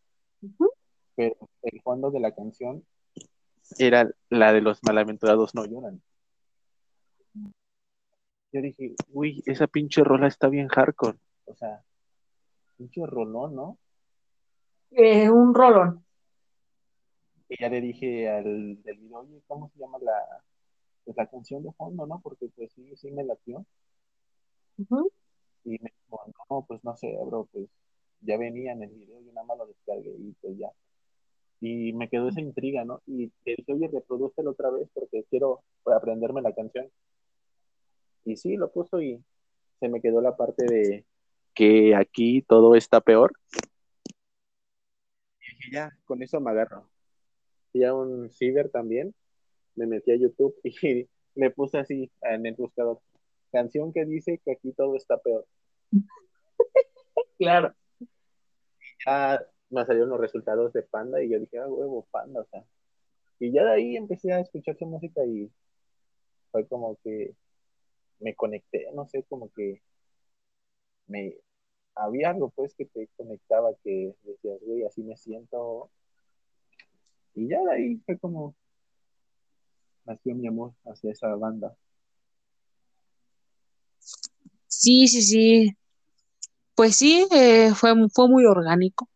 Ujú. 0.42 0.72
Pero 1.16 1.36
el 1.62 1.82
fondo 1.82 2.10
de 2.10 2.20
la 2.20 2.34
canción 2.34 2.84
era 3.78 4.10
la 4.30 4.54
de 4.54 4.62
los 4.62 4.84
malaventurados 4.84 5.54
no 5.56 5.66
lloran. 5.66 6.02
Yo 8.52 8.62
dije, 8.62 8.96
uy, 9.12 9.44
esa 9.46 9.68
pinche 9.68 10.04
rola 10.04 10.28
está 10.28 10.48
bien 10.48 10.68
hardcore. 10.68 11.18
O 11.46 11.56
sea, 11.56 11.84
pinche 12.78 13.06
rolón, 13.06 13.56
¿no? 13.56 13.78
Eh, 14.92 15.30
un 15.30 15.54
rolón. 15.54 16.04
Y 17.50 17.62
ya 17.62 17.70
le 17.70 17.82
dije 17.82 18.30
al 18.30 18.82
del 18.84 18.98
video, 18.98 19.20
oye, 19.20 19.42
¿cómo 19.48 19.70
se 19.70 19.80
llama 19.80 19.98
la, 20.00 20.44
pues, 21.06 21.16
la 21.16 21.28
canción 21.28 21.64
de 21.64 21.72
fondo, 21.74 22.06
no? 22.06 22.20
Porque 22.22 22.50
pues 22.56 22.72
sí, 22.74 22.96
sí 22.96 23.12
me 23.12 23.24
latió. 23.24 23.66
Ujú. 24.78 25.12
Y 25.64 25.72
me 25.72 25.92
dijo, 26.04 26.22
no, 26.50 26.66
pues 26.68 26.84
no 26.84 26.96
sé, 26.96 27.18
bro, 27.26 27.48
pues 27.52 27.68
ya 28.22 28.38
venía 28.38 28.74
en 28.74 28.84
el 28.84 28.90
video, 28.90 29.22
yo 29.22 29.32
nada 29.34 29.46
más 29.46 29.58
lo 29.58 29.68
descargué 29.68 30.16
y 30.18 30.34
pues 30.42 30.58
ya. 30.58 30.72
Y 31.60 31.94
me 31.94 32.08
quedó 32.10 32.30
esa 32.30 32.42
intriga, 32.42 32.86
¿no? 32.86 33.02
Y 33.06 33.30
te 33.44 33.56
dije, 33.58 33.74
oye, 33.74 33.90
reprodúcelo 33.92 34.52
otra 34.52 34.70
vez 34.70 34.88
porque 34.94 35.26
quiero 35.30 35.62
aprenderme 35.86 36.42
la 36.42 36.54
canción. 36.54 36.90
Y 38.26 38.36
sí, 38.36 38.58
lo 38.58 38.72
puso 38.72 39.02
y 39.02 39.24
se 39.80 39.90
me 39.90 40.02
quedó 40.02 40.22
la 40.22 40.36
parte 40.36 40.66
de 40.66 41.06
que 41.54 41.96
aquí 41.96 42.44
todo 42.44 42.76
está 42.76 43.02
peor. 43.02 43.34
Y 45.40 45.56
dije, 45.56 45.70
ya, 45.72 45.98
con 46.06 46.22
eso 46.22 46.40
me 46.40 46.52
agarro. 46.52 46.90
Fui 47.72 47.84
a 47.84 47.94
un 47.94 48.30
ciber 48.30 48.70
también, 48.70 49.16
me 49.76 49.88
metí 49.88 50.12
a 50.12 50.16
YouTube 50.16 50.56
y 50.64 51.08
le 51.36 51.52
puse 51.52 51.78
así 51.80 52.12
en 52.22 52.46
el 52.46 52.56
buscador, 52.56 53.00
canción 53.52 53.94
que 53.94 54.06
dice 54.06 54.40
que 54.44 54.52
aquí 54.52 54.74
todo 54.74 54.96
está 54.96 55.18
peor. 55.18 55.46
Claro. 57.40 57.76
Me 59.70 59.86
salieron 59.86 60.10
los 60.10 60.20
resultados 60.20 60.74
de 60.74 60.84
Panda 60.84 61.22
y 61.22 61.30
yo 61.30 61.40
dije, 61.40 61.58
ah, 61.60 61.68
huevo, 61.68 62.08
Panda, 62.12 62.42
o 62.42 62.46
sea. 62.46 62.64
Y 63.40 63.52
ya 63.52 63.64
de 63.64 63.72
ahí 63.72 63.96
empecé 63.98 64.34
a 64.34 64.40
escuchar 64.40 64.78
su 64.78 64.86
música 64.86 65.24
y 65.26 65.52
fue 66.52 66.68
como 66.68 66.98
que 67.04 67.36
me 68.20 68.36
conecté, 68.36 68.88
no 68.94 69.08
sé, 69.08 69.24
como 69.24 69.52
que 69.54 69.82
me 71.08 71.38
había 71.96 72.30
algo 72.32 72.50
pues 72.50 72.74
que 72.76 72.86
te 72.86 73.10
conectaba 73.16 73.74
que 73.84 74.16
decías, 74.24 74.60
güey, 74.62 74.84
así 74.84 75.04
me 75.04 75.18
siento. 75.18 75.90
Y 77.36 77.48
ya 77.48 77.62
de 77.62 77.72
ahí 77.74 77.98
fue 78.06 78.18
como 78.18 78.56
nació 80.06 80.36
mi 80.36 80.48
amor 80.48 80.74
hacia 80.86 81.12
esa 81.12 81.36
banda. 81.36 81.76
Sí, 84.68 85.08
sí, 85.08 85.22
sí. 85.22 85.78
Pues 86.76 86.96
sí, 86.96 87.28
eh, 87.32 87.74
fue, 87.76 87.94
fue 88.10 88.30
muy 88.30 88.46
orgánico. 88.46 89.10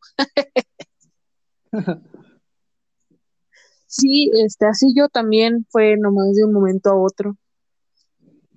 Sí, 3.88 4.32
este, 4.34 4.68
así 4.68 4.94
yo 4.96 5.10
también 5.10 5.68
fue 5.70 5.98
nomás 5.98 6.34
de 6.34 6.46
un 6.46 6.54
momento 6.54 6.90
a 6.92 6.96
otro. 6.96 7.36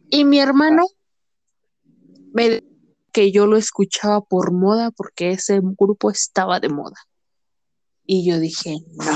Y 0.09 0.25
mi 0.25 0.39
hermano 0.39 0.85
me 2.33 2.63
que 3.11 3.33
yo 3.33 3.47
lo 3.47 3.57
escuchaba 3.57 4.21
por 4.21 4.53
moda 4.53 4.93
porque 4.93 5.31
ese 5.31 5.61
grupo 5.63 6.11
estaba 6.11 6.61
de 6.61 6.69
moda. 6.69 6.97
Y 8.05 8.25
yo 8.25 8.39
dije, 8.39 8.77
no, 8.93 9.13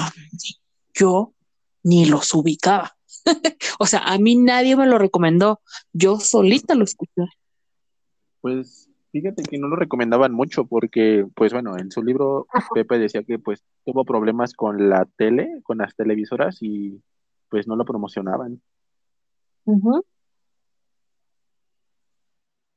yo 0.94 1.34
ni 1.82 2.06
los 2.06 2.34
ubicaba. 2.34 2.96
O 3.78 3.86
sea, 3.86 4.00
a 4.00 4.18
mí 4.18 4.34
nadie 4.34 4.74
me 4.74 4.86
lo 4.86 4.98
recomendó. 4.98 5.60
Yo 5.92 6.18
solita 6.18 6.74
lo 6.74 6.82
escuché. 6.82 7.26
Pues 8.40 8.87
fíjate 9.20 9.42
que 9.42 9.58
no 9.58 9.68
lo 9.68 9.76
recomendaban 9.76 10.32
mucho 10.32 10.66
porque, 10.66 11.26
pues 11.34 11.52
bueno, 11.52 11.76
en 11.78 11.90
su 11.90 12.02
libro 12.02 12.46
Pepe 12.74 12.98
decía 12.98 13.22
que 13.22 13.38
pues 13.38 13.64
tuvo 13.84 14.04
problemas 14.04 14.54
con 14.54 14.88
la 14.88 15.06
tele, 15.16 15.60
con 15.62 15.78
las 15.78 15.94
televisoras 15.94 16.58
y 16.60 17.02
pues 17.48 17.66
no 17.66 17.76
lo 17.76 17.84
promocionaban. 17.84 18.60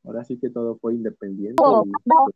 Ahora 0.04 0.24
sí 0.24 0.38
que 0.40 0.50
todo 0.50 0.78
fue 0.78 0.96
independiente 0.96 1.62
Oh, 1.64 1.86
y 1.86 1.92
pues, 2.04 2.36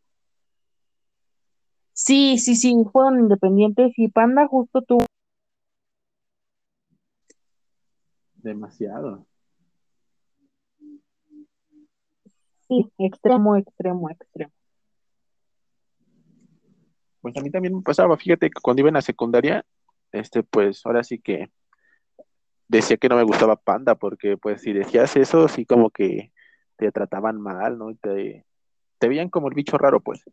Sí, 1.94 2.38
sí, 2.38 2.56
sí, 2.56 2.76
fueron 2.92 3.20
independientes 3.20 3.94
y 3.98 4.10
Panda 4.10 4.48
justo 4.48 4.82
tuvo 4.82 5.06
demasiado. 8.36 9.26
Sí, 12.68 12.92
extremo, 12.98 13.56
extremo, 13.56 14.10
extremo. 14.10 14.52
Pues 17.22 17.36
a 17.38 17.42
mí 17.42 17.50
también 17.50 17.76
me 17.76 17.82
pasaba, 17.82 18.18
fíjate 18.18 18.50
que 18.50 18.62
cuando 18.62 18.82
iba 18.82 18.90
en 18.90 18.96
la 18.96 19.02
secundaria, 19.02 19.66
este, 20.12 20.44
pues 20.44 20.86
ahora 20.86 21.04
sí 21.04 21.20
que 21.20 21.50
decía 22.68 22.98
que 22.98 23.10
no 23.10 23.16
me 23.16 23.24
gustaba 23.24 23.56
Panda, 23.56 23.96
porque 23.96 24.38
pues 24.38 24.62
si 24.62 24.74
decías 24.74 25.16
eso, 25.16 25.48
sí 25.48 25.66
como 25.66 25.90
que 25.90 26.32
te 26.78 26.92
trataban 26.92 27.40
mal, 27.40 27.78
¿no? 27.78 27.90
Y 27.92 27.96
te, 27.96 28.46
te 29.00 29.08
veían 29.08 29.30
como 29.30 29.48
el 29.48 29.56
bicho 29.56 29.78
raro, 29.78 30.00
pues. 30.02 30.24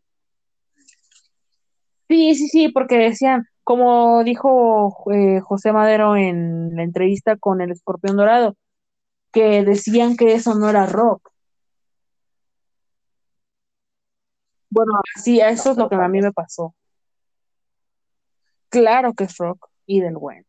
Sí, 2.09 2.35
sí, 2.35 2.47
sí, 2.47 2.69
porque 2.69 2.97
decían, 2.97 3.47
como 3.63 4.23
dijo 4.23 4.95
eh, 5.11 5.39
José 5.39 5.71
Madero 5.71 6.15
en 6.15 6.75
la 6.75 6.83
entrevista 6.83 7.37
con 7.37 7.61
el 7.61 7.71
Escorpión 7.71 8.17
Dorado, 8.17 8.55
que 9.31 9.63
decían 9.63 10.15
que 10.15 10.33
eso 10.33 10.53
no 10.55 10.69
era 10.69 10.85
rock. 10.85 11.32
Bueno, 14.73 14.93
sí, 15.23 15.39
eso 15.39 15.71
es 15.71 15.77
lo 15.77 15.87
que 15.87 15.95
a 15.95 16.07
mí 16.07 16.19
me 16.19 16.31
pasó. 16.31 16.73
Claro 18.69 19.13
que 19.13 19.25
es 19.25 19.37
rock 19.37 19.69
y 19.85 20.01
del 20.01 20.17
bueno. 20.17 20.47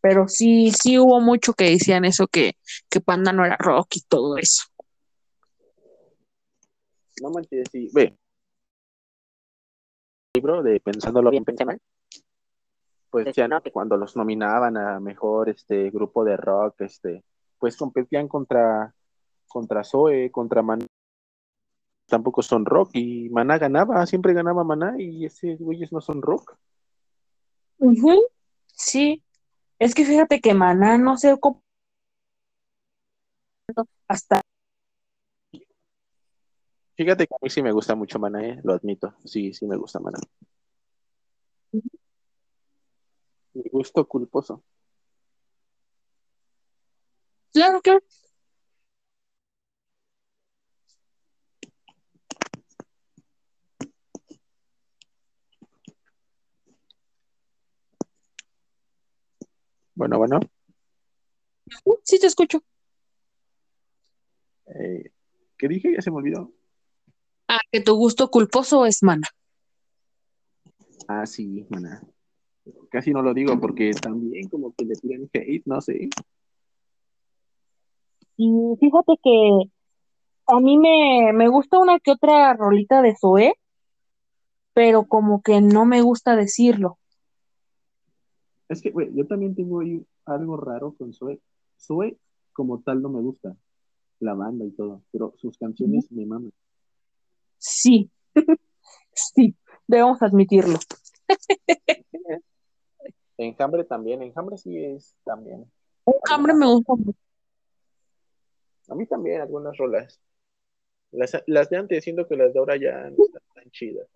Pero 0.00 0.28
sí, 0.28 0.70
sí 0.70 0.96
hubo 0.96 1.20
mucho 1.20 1.54
que 1.54 1.70
decían 1.70 2.04
eso, 2.04 2.28
que, 2.28 2.52
que 2.88 3.00
Panda 3.00 3.32
no 3.32 3.44
era 3.44 3.56
rock 3.56 3.96
y 3.96 4.02
todo 4.02 4.38
eso. 4.38 4.62
no 7.20 7.30
manches, 7.30 7.66
sí, 7.72 7.90
ve, 7.92 8.16
libro 10.34 10.62
de 10.62 10.78
Pensándolo 10.78 11.30
bien, 11.30 11.44
pensé 11.44 11.64
mal, 11.64 11.80
pues 13.10 13.24
decían 13.24 13.50
¿no? 13.50 13.60
que 13.60 13.72
cuando 13.72 13.96
los 13.96 14.14
nominaban 14.14 14.76
a 14.76 15.00
mejor 15.00 15.48
este 15.48 15.90
grupo 15.90 16.24
de 16.24 16.36
rock, 16.36 16.82
este, 16.82 17.24
pues 17.58 17.76
competían 17.76 18.28
contra, 18.28 18.94
contra 19.48 19.82
Zoe, 19.82 20.30
contra 20.30 20.62
Maná. 20.62 20.86
Tampoco 22.08 22.42
son 22.42 22.64
rock 22.64 22.90
y 22.94 23.28
Maná 23.28 23.58
ganaba, 23.58 24.04
siempre 24.06 24.32
ganaba 24.32 24.64
Maná 24.64 24.94
y 24.98 25.26
ese 25.26 25.56
güeyes 25.56 25.92
no 25.92 26.00
son 26.00 26.22
rock. 26.22 26.56
Sí, 28.72 29.22
es 29.78 29.94
que 29.94 30.04
fíjate 30.04 30.40
que 30.40 30.54
Maná 30.54 30.98
no 30.98 31.16
sé 31.16 31.38
cómo 31.38 31.62
hasta 34.08 34.40
Fíjate 36.96 37.26
que 37.28 37.34
a 37.34 37.38
mí 37.40 37.50
sí 37.50 37.62
me 37.62 37.70
gusta 37.70 37.94
mucho 37.94 38.18
Maná, 38.18 38.44
¿eh? 38.44 38.60
lo 38.64 38.72
admito. 38.72 39.14
Sí, 39.24 39.52
sí 39.52 39.66
me 39.66 39.76
gusta 39.76 40.00
Maná. 40.00 40.18
Mi 43.54 43.62
gusto 43.70 44.04
culposo. 44.08 44.64
Claro, 47.52 47.80
claro. 47.80 48.00
Bueno, 59.98 60.16
bueno. 60.16 60.38
Sí, 62.04 62.20
te 62.20 62.28
escucho. 62.28 62.60
Eh, 64.66 65.10
¿Qué 65.56 65.66
dije? 65.66 65.92
Ya 65.92 66.00
se 66.00 66.12
me 66.12 66.18
olvidó. 66.18 66.52
Ah, 67.48 67.58
que 67.72 67.80
tu 67.80 67.96
gusto 67.96 68.30
culposo 68.30 68.86
es 68.86 69.02
mana. 69.02 69.26
Ah, 71.08 71.26
sí, 71.26 71.66
mana. 71.68 72.00
Casi 72.92 73.10
no 73.10 73.22
lo 73.22 73.34
digo 73.34 73.58
porque 73.58 73.90
también 73.90 74.48
como 74.48 74.72
que 74.72 74.84
le 74.84 74.94
tiran 74.94 75.28
hate, 75.32 75.66
no 75.66 75.80
sé. 75.80 76.08
Y 78.36 78.76
fíjate 78.78 79.14
que 79.20 79.62
a 80.46 80.60
mí 80.60 80.78
me, 80.78 81.32
me 81.32 81.48
gusta 81.48 81.80
una 81.80 81.98
que 81.98 82.12
otra 82.12 82.54
rolita 82.54 83.02
de 83.02 83.16
Zoé, 83.20 83.54
pero 84.74 85.06
como 85.06 85.42
que 85.42 85.60
no 85.60 85.86
me 85.86 86.02
gusta 86.02 86.36
decirlo. 86.36 86.97
Es 88.68 88.82
que, 88.82 88.90
güey, 88.90 89.10
yo 89.14 89.26
también 89.26 89.54
tengo 89.54 89.80
ahí 89.80 90.04
algo 90.26 90.56
raro 90.56 90.94
con 90.96 91.12
Zoé. 91.12 91.40
Zoé 91.78 92.18
como 92.52 92.80
tal 92.80 93.00
no 93.00 93.08
me 93.08 93.20
gusta, 93.20 93.56
la 94.20 94.34
banda 94.34 94.64
y 94.64 94.70
todo, 94.72 95.02
pero 95.12 95.32
sus 95.36 95.56
canciones 95.56 96.10
me 96.10 96.26
maman. 96.26 96.52
Sí, 97.56 98.10
sí, 99.12 99.54
debemos 99.86 100.20
admitirlo. 100.22 100.78
Enjambre 103.38 103.84
también, 103.84 104.22
Enjambre 104.22 104.58
sí 104.58 104.76
es 104.76 105.14
también. 105.24 105.70
Enjambre 106.04 106.54
me 106.54 106.66
gusta 106.66 106.94
mucho. 106.96 107.18
A 108.88 108.94
mí 108.94 109.06
también 109.06 109.40
algunas 109.40 109.76
rolas. 109.76 110.20
Las, 111.12 111.32
las 111.46 111.70
de 111.70 111.76
antes, 111.76 112.04
siento 112.04 112.26
que 112.26 112.36
las 112.36 112.52
de 112.52 112.58
ahora 112.58 112.76
ya 112.76 113.08
no 113.10 113.24
están 113.24 113.42
tan 113.54 113.70
chidas. 113.70 114.08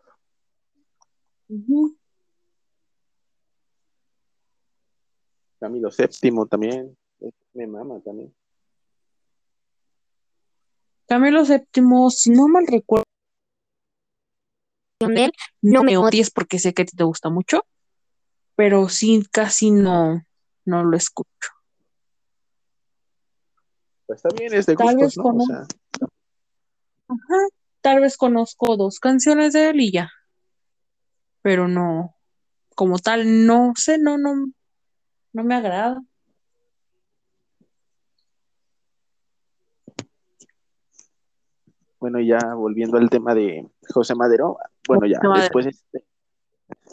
Camilo 5.62 5.92
Séptimo 5.92 6.46
también. 6.46 6.98
Me 7.52 7.68
mama 7.68 8.00
también. 8.00 8.34
Camilo 11.06 11.44
Séptimo, 11.44 12.10
si 12.10 12.30
no 12.30 12.48
mal 12.48 12.66
recuerdo, 12.66 13.04
no 15.60 15.84
me 15.84 15.96
odies 15.98 16.32
porque 16.32 16.58
sé 16.58 16.74
que 16.74 16.84
te 16.84 17.04
gusta 17.04 17.30
mucho, 17.30 17.64
pero 18.56 18.88
sí 18.88 19.24
casi 19.30 19.70
no, 19.70 20.26
no 20.64 20.82
lo 20.82 20.96
escucho. 20.96 21.50
Pues 24.06 24.20
bien, 24.36 24.52
es 24.54 24.66
de 24.66 24.74
Tal 24.74 24.96
gustos, 24.96 25.16
vez 25.16 25.16
¿no? 25.16 25.36
O 25.36 25.46
sea, 25.46 25.66
Ajá, 27.06 27.46
tal 27.82 28.00
vez 28.00 28.16
conozco 28.16 28.76
dos 28.76 28.98
canciones 28.98 29.52
de 29.52 29.70
él 29.70 29.80
y 29.80 29.92
ya, 29.92 30.10
pero 31.40 31.68
no, 31.68 32.16
como 32.74 32.98
tal, 32.98 33.46
no 33.46 33.74
sé, 33.76 33.98
no, 33.98 34.18
no, 34.18 34.46
no 35.32 35.44
me 35.44 35.54
agrada. 35.54 36.02
bueno, 42.02 42.18
ya 42.18 42.54
volviendo 42.56 42.98
al 42.98 43.08
tema 43.08 43.32
de 43.32 43.64
José 43.94 44.16
Madero, 44.16 44.58
bueno, 44.88 45.06
ya 45.06 45.20
después, 45.36 45.66
este, 45.66 46.04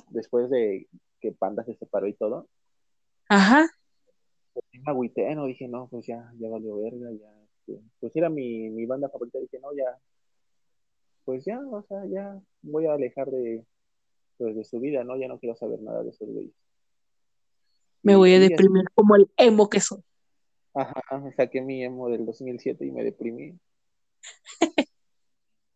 después 0.09 0.51
de 0.51 0.87
que 1.19 1.31
Panda 1.31 1.63
se 1.63 1.73
separó 1.73 2.05
y 2.05 2.13
todo, 2.13 2.47
Ajá, 3.27 3.67
pues 4.53 4.65
me 4.71 4.91
agüité, 4.91 5.33
no 5.33 5.47
dije, 5.47 5.67
no, 5.67 5.87
pues 5.87 6.05
ya, 6.05 6.31
ya 6.37 6.47
valió 6.49 6.77
verga, 6.77 7.09
ya, 7.11 7.43
este, 7.43 7.81
pues 7.99 8.15
era 8.15 8.29
mi, 8.29 8.69
mi 8.69 8.85
banda 8.85 9.09
favorita, 9.09 9.39
dije, 9.39 9.57
no, 9.59 9.75
ya, 9.75 9.97
pues 11.25 11.43
ya, 11.43 11.59
o 11.59 11.81
sea, 11.81 12.05
ya 12.05 12.39
voy 12.61 12.85
a 12.85 12.93
alejar 12.93 13.31
de, 13.31 13.65
pues 14.37 14.55
de 14.55 14.63
su 14.63 14.79
vida, 14.79 15.03
¿no? 15.03 15.17
Ya 15.17 15.27
no 15.27 15.39
quiero 15.39 15.55
saber 15.55 15.81
nada 15.81 16.03
de 16.03 16.11
esos 16.11 16.29
güeyes. 16.29 16.53
Me 18.03 18.15
voy 18.15 18.33
a 18.33 18.37
así- 18.37 18.49
deprimir 18.49 18.85
como 18.93 19.15
el 19.15 19.29
emo 19.37 19.69
que 19.69 19.79
soy. 19.79 20.01
Ajá, 20.73 21.01
saqué 21.35 21.61
mi 21.61 21.83
emo 21.83 22.09
del 22.09 22.25
2007 22.25 22.85
y 22.85 22.91
me 22.91 23.03
deprimí. 23.03 23.57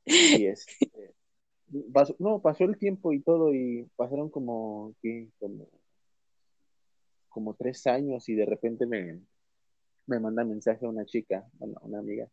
Y 0.05 0.45
este, 0.47 1.13
pasó- 1.91 2.15
no, 2.19 2.39
pasó 2.41 2.63
el 2.65 2.77
tiempo 2.77 3.13
y 3.13 3.21
todo 3.21 3.53
y 3.53 3.87
pasaron 3.95 4.29
como, 4.29 4.93
¿qué? 5.01 5.29
como, 5.39 5.67
como 7.29 7.53
tres 7.55 7.85
años 7.87 8.29
y 8.29 8.35
de 8.35 8.45
repente 8.45 8.85
me, 8.85 9.19
me 10.05 10.19
manda 10.19 10.43
mensaje 10.43 10.85
a 10.85 10.89
una 10.89 11.05
chica, 11.05 11.45
bueno, 11.53 11.75
una 11.81 11.99
amiga. 11.99 12.27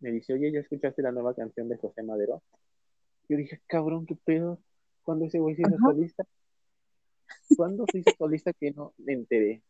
Me 0.00 0.10
dice, 0.10 0.34
oye, 0.34 0.52
¿ya 0.52 0.60
escuchaste 0.60 1.00
la 1.02 1.12
nueva 1.12 1.34
canción 1.34 1.68
de 1.68 1.76
José 1.78 2.02
Madero? 2.02 2.42
Yo 3.28 3.36
dije, 3.36 3.60
cabrón, 3.66 4.06
¿qué 4.06 4.14
pedo? 4.16 4.58
¿Cuándo 5.02 5.24
ese 5.24 5.38
güey 5.38 5.54
se 5.56 5.62
hizo 5.62 5.78
solista? 5.78 6.24
¿Cuándo 7.56 7.84
se 7.90 7.98
hizo 7.98 8.10
solista 8.18 8.52
que 8.52 8.72
no 8.72 8.94
me 8.98 9.12
enteré? 9.12 9.62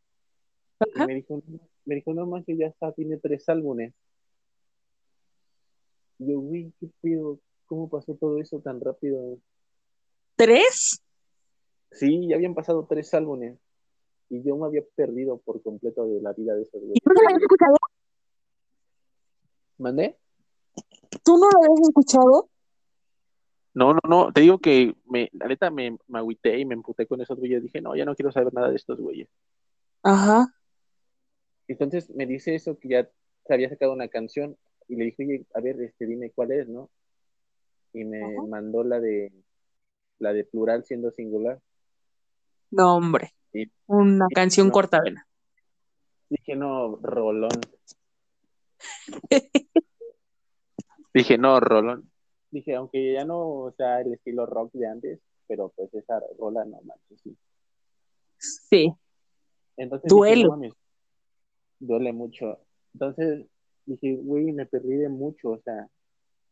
Y 0.94 1.06
me 1.06 1.14
dijo, 1.14 1.42
no, 1.46 1.60
me 1.84 1.94
dijo, 1.96 2.14
no 2.14 2.26
manches, 2.26 2.58
ya 2.58 2.66
está, 2.66 2.92
tiene 2.92 3.16
tres 3.18 3.48
álbumes. 3.48 3.94
Y 6.18 6.32
yo, 6.32 6.40
güey, 6.40 6.72
¿qué 6.80 6.88
pedo? 7.00 7.38
¿Cómo 7.66 7.88
pasó 7.88 8.14
todo 8.14 8.38
eso 8.40 8.60
tan 8.60 8.80
rápido? 8.80 9.38
¿Tres? 10.36 11.02
Sí, 11.92 12.28
ya 12.28 12.36
habían 12.36 12.54
pasado 12.54 12.86
tres 12.88 13.12
álbumes. 13.14 13.58
Y 14.28 14.42
yo 14.42 14.56
me 14.56 14.66
había 14.66 14.82
perdido 14.94 15.38
por 15.38 15.62
completo 15.62 16.06
de 16.06 16.20
la 16.20 16.32
vida 16.32 16.54
de 16.54 16.62
esos 16.62 16.80
güeyes. 16.80 16.98
¿Tú 17.02 17.10
no 17.10 17.22
lo 17.22 17.28
habías 17.28 17.42
escuchado? 17.42 17.76
¿Mandé? 19.78 20.18
¿Tú 21.22 21.36
no 21.38 21.48
lo 21.50 21.58
habías 21.58 21.88
escuchado? 21.88 22.48
No, 23.76 23.92
no, 23.92 24.00
no, 24.08 24.32
te 24.32 24.40
digo 24.40 24.58
que 24.58 24.96
me, 25.04 25.28
la 25.34 25.48
neta 25.48 25.70
me, 25.70 25.98
me 26.08 26.18
agüité 26.18 26.58
y 26.58 26.64
me 26.64 26.72
emputé 26.72 27.06
con 27.06 27.20
esos 27.20 27.38
güeyes. 27.38 27.62
Dije, 27.62 27.82
no, 27.82 27.94
ya 27.94 28.06
no 28.06 28.14
quiero 28.14 28.32
saber 28.32 28.50
nada 28.54 28.70
de 28.70 28.76
estos 28.76 28.98
güeyes. 28.98 29.28
Ajá. 30.02 30.46
Entonces 31.68 32.08
me 32.08 32.24
dice 32.24 32.54
eso 32.54 32.78
que 32.78 32.88
ya 32.88 33.10
se 33.44 33.52
había 33.52 33.68
sacado 33.68 33.92
una 33.92 34.08
canción 34.08 34.56
y 34.88 34.96
le 34.96 35.04
dije, 35.04 35.26
oye, 35.26 35.46
a 35.52 35.60
ver, 35.60 35.78
este, 35.82 36.06
dime 36.06 36.30
cuál 36.30 36.52
es, 36.52 36.66
¿no? 36.70 36.88
Y 37.92 38.04
me 38.04 38.24
Ajá. 38.24 38.46
mandó 38.48 38.82
la 38.82 38.98
de 38.98 39.30
la 40.20 40.32
de 40.32 40.44
plural 40.44 40.82
siendo 40.84 41.10
singular. 41.10 41.60
No, 42.70 42.96
hombre. 42.96 43.34
Y 43.52 43.70
Una 43.88 44.26
canción 44.34 44.68
no. 44.68 44.72
cortavena. 44.72 45.28
dije, 46.30 46.56
no, 46.56 46.96
Rolón. 46.96 47.60
dije, 51.12 51.36
no, 51.36 51.60
Rolón. 51.60 52.10
Dije, 52.56 52.74
aunque 52.74 53.12
ya 53.12 53.26
no 53.26 53.74
sea 53.76 54.00
el 54.00 54.14
estilo 54.14 54.46
rock 54.46 54.72
de 54.72 54.86
antes, 54.86 55.20
pero 55.46 55.74
pues 55.76 55.92
esa 55.92 56.22
rola 56.38 56.64
no 56.64 56.80
manches, 56.84 57.20
sí. 57.20 57.36
Sí. 58.38 58.94
Entonces 59.76 60.10
dije, 60.10 60.48
mames, 60.48 60.72
duele 61.78 62.14
mucho. 62.14 62.58
Entonces 62.94 63.44
dije, 63.84 64.16
güey, 64.16 64.52
me 64.52 64.64
perdí 64.64 64.96
de 64.96 65.10
mucho, 65.10 65.50
o 65.50 65.58
sea, 65.58 65.86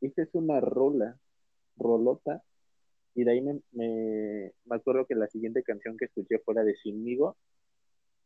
esta 0.03 0.21
es 0.21 0.29
una 0.35 0.61
rola, 0.61 1.19
rolota, 1.79 2.43
y 3.15 3.25
de 3.25 3.33
ahí 3.33 3.41
me, 3.41 3.63
me, 3.73 4.53
me 4.67 4.77
acuerdo 4.77 5.07
que 5.07 5.15
la 5.15 5.29
siguiente 5.29 5.63
canción 5.63 5.97
que 5.97 6.05
escuché 6.05 6.39
fue 6.41 6.53
la 6.53 6.65
de 6.65 6.77
Sinmigo, 6.77 7.39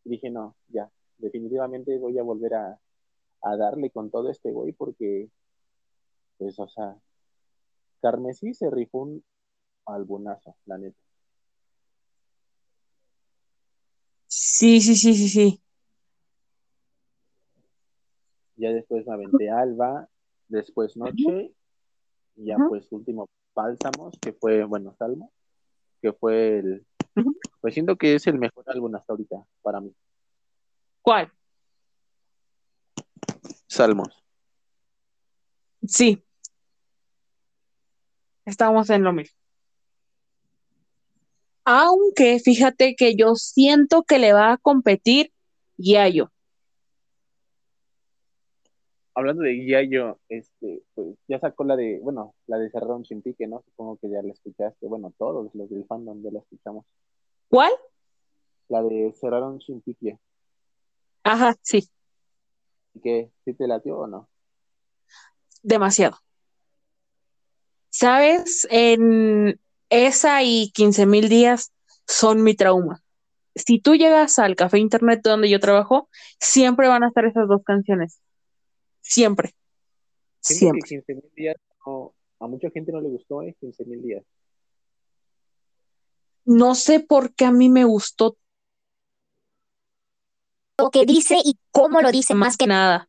y 0.02 0.10
dije, 0.10 0.30
no, 0.30 0.56
ya, 0.66 0.90
definitivamente 1.18 1.96
voy 1.96 2.18
a 2.18 2.24
volver 2.24 2.54
a, 2.54 2.80
a 3.42 3.56
darle 3.56 3.90
con 3.90 4.10
todo 4.10 4.30
este 4.30 4.50
güey, 4.50 4.72
porque, 4.72 5.28
pues, 6.38 6.58
o 6.58 6.66
sea, 6.66 6.96
Carmesí 8.00 8.54
se 8.54 8.70
rifó 8.70 8.98
un 8.98 9.24
albunazo, 9.86 10.56
la 10.66 10.78
neta. 10.78 11.00
Sí, 14.26 14.80
sí, 14.80 14.94
sí, 14.94 15.14
sí, 15.14 15.28
sí. 15.28 15.62
Ya 18.56 18.72
después 18.72 19.06
me 19.06 19.14
aventé 19.14 19.50
Alba, 19.50 20.08
después 20.48 20.96
Noche, 20.96 21.54
y 22.36 22.46
ya 22.46 22.56
pues 22.68 22.90
último 22.90 23.28
Bálsamos, 23.54 24.14
que 24.20 24.32
fue, 24.32 24.64
bueno, 24.64 24.94
Salmo. 24.98 25.32
que 26.00 26.12
fue 26.12 26.58
el, 26.58 26.86
pues 27.60 27.74
siento 27.74 27.96
que 27.96 28.14
es 28.14 28.26
el 28.26 28.38
mejor 28.38 28.64
álbum 28.68 28.94
hasta 28.94 29.12
ahorita 29.12 29.44
para 29.62 29.80
mí. 29.80 29.92
¿Cuál? 31.02 31.32
Salmos. 33.66 34.24
Sí. 35.86 36.24
Estamos 38.48 38.88
en 38.88 39.02
lo 39.02 39.12
mismo. 39.12 39.36
Aunque 41.64 42.38
fíjate 42.38 42.96
que 42.96 43.14
yo 43.14 43.34
siento 43.34 44.04
que 44.04 44.18
le 44.18 44.32
va 44.32 44.52
a 44.52 44.56
competir 44.56 45.32
Yayo. 45.76 46.32
Hablando 49.14 49.42
de 49.42 49.66
Yayo, 49.66 50.18
este, 50.30 50.82
pues 50.94 51.08
ya 51.28 51.38
sacó 51.40 51.64
la 51.64 51.76
de, 51.76 51.98
bueno, 52.00 52.34
la 52.46 52.56
de 52.56 52.70
Cerraron 52.70 53.04
sin 53.04 53.20
pique, 53.20 53.46
¿no? 53.46 53.62
Supongo 53.66 53.98
que 53.98 54.08
ya 54.08 54.22
la 54.22 54.32
escuchaste, 54.32 54.86
bueno, 54.86 55.12
todos 55.18 55.54
los 55.54 55.68
del 55.68 55.84
fandom 55.84 56.22
ya 56.22 56.30
la 56.30 56.38
escuchamos. 56.38 56.86
¿Cuál? 57.48 57.72
La 58.68 58.82
de 58.82 59.12
Cerraron 59.20 59.60
sin 59.60 59.82
pique, 59.82 60.18
Ajá, 61.22 61.54
sí, 61.60 61.90
¿qué? 63.02 63.30
¿Sí 63.44 63.52
te 63.52 63.66
latió 63.66 63.98
o 63.98 64.06
no? 64.06 64.30
demasiado. 65.62 66.16
¿Sabes? 67.98 68.64
En 68.70 69.58
esa 69.90 70.44
y 70.44 70.70
15 70.70 71.04
mil 71.06 71.28
días 71.28 71.72
son 72.06 72.44
mi 72.44 72.54
trauma. 72.54 73.02
Si 73.56 73.80
tú 73.80 73.96
llegas 73.96 74.38
al 74.38 74.54
café 74.54 74.78
internet 74.78 75.20
donde 75.24 75.50
yo 75.50 75.58
trabajo, 75.58 76.08
siempre 76.38 76.86
van 76.86 77.02
a 77.02 77.08
estar 77.08 77.24
esas 77.24 77.48
dos 77.48 77.60
canciones. 77.64 78.20
Siempre. 79.00 79.52
Siempre. 80.38 80.82
que 80.82 81.00
15 81.00 81.14
mil 81.14 81.30
días, 81.34 81.56
no, 81.84 82.14
a 82.38 82.46
mucha 82.46 82.70
gente 82.70 82.92
no 82.92 83.00
le 83.00 83.08
gustó, 83.08 83.42
¿eh? 83.42 83.56
15 83.58 83.84
mil 83.86 84.00
días. 84.00 84.24
No 86.44 86.76
sé 86.76 87.00
por 87.00 87.34
qué 87.34 87.46
a 87.46 87.50
mí 87.50 87.68
me 87.68 87.82
gustó 87.82 88.36
Lo 90.78 90.90
que 90.90 91.04
dice 91.04 91.38
y 91.44 91.58
cómo 91.72 92.00
lo 92.00 92.12
dice 92.12 92.34
más 92.34 92.56
que 92.56 92.68
nada. 92.68 93.07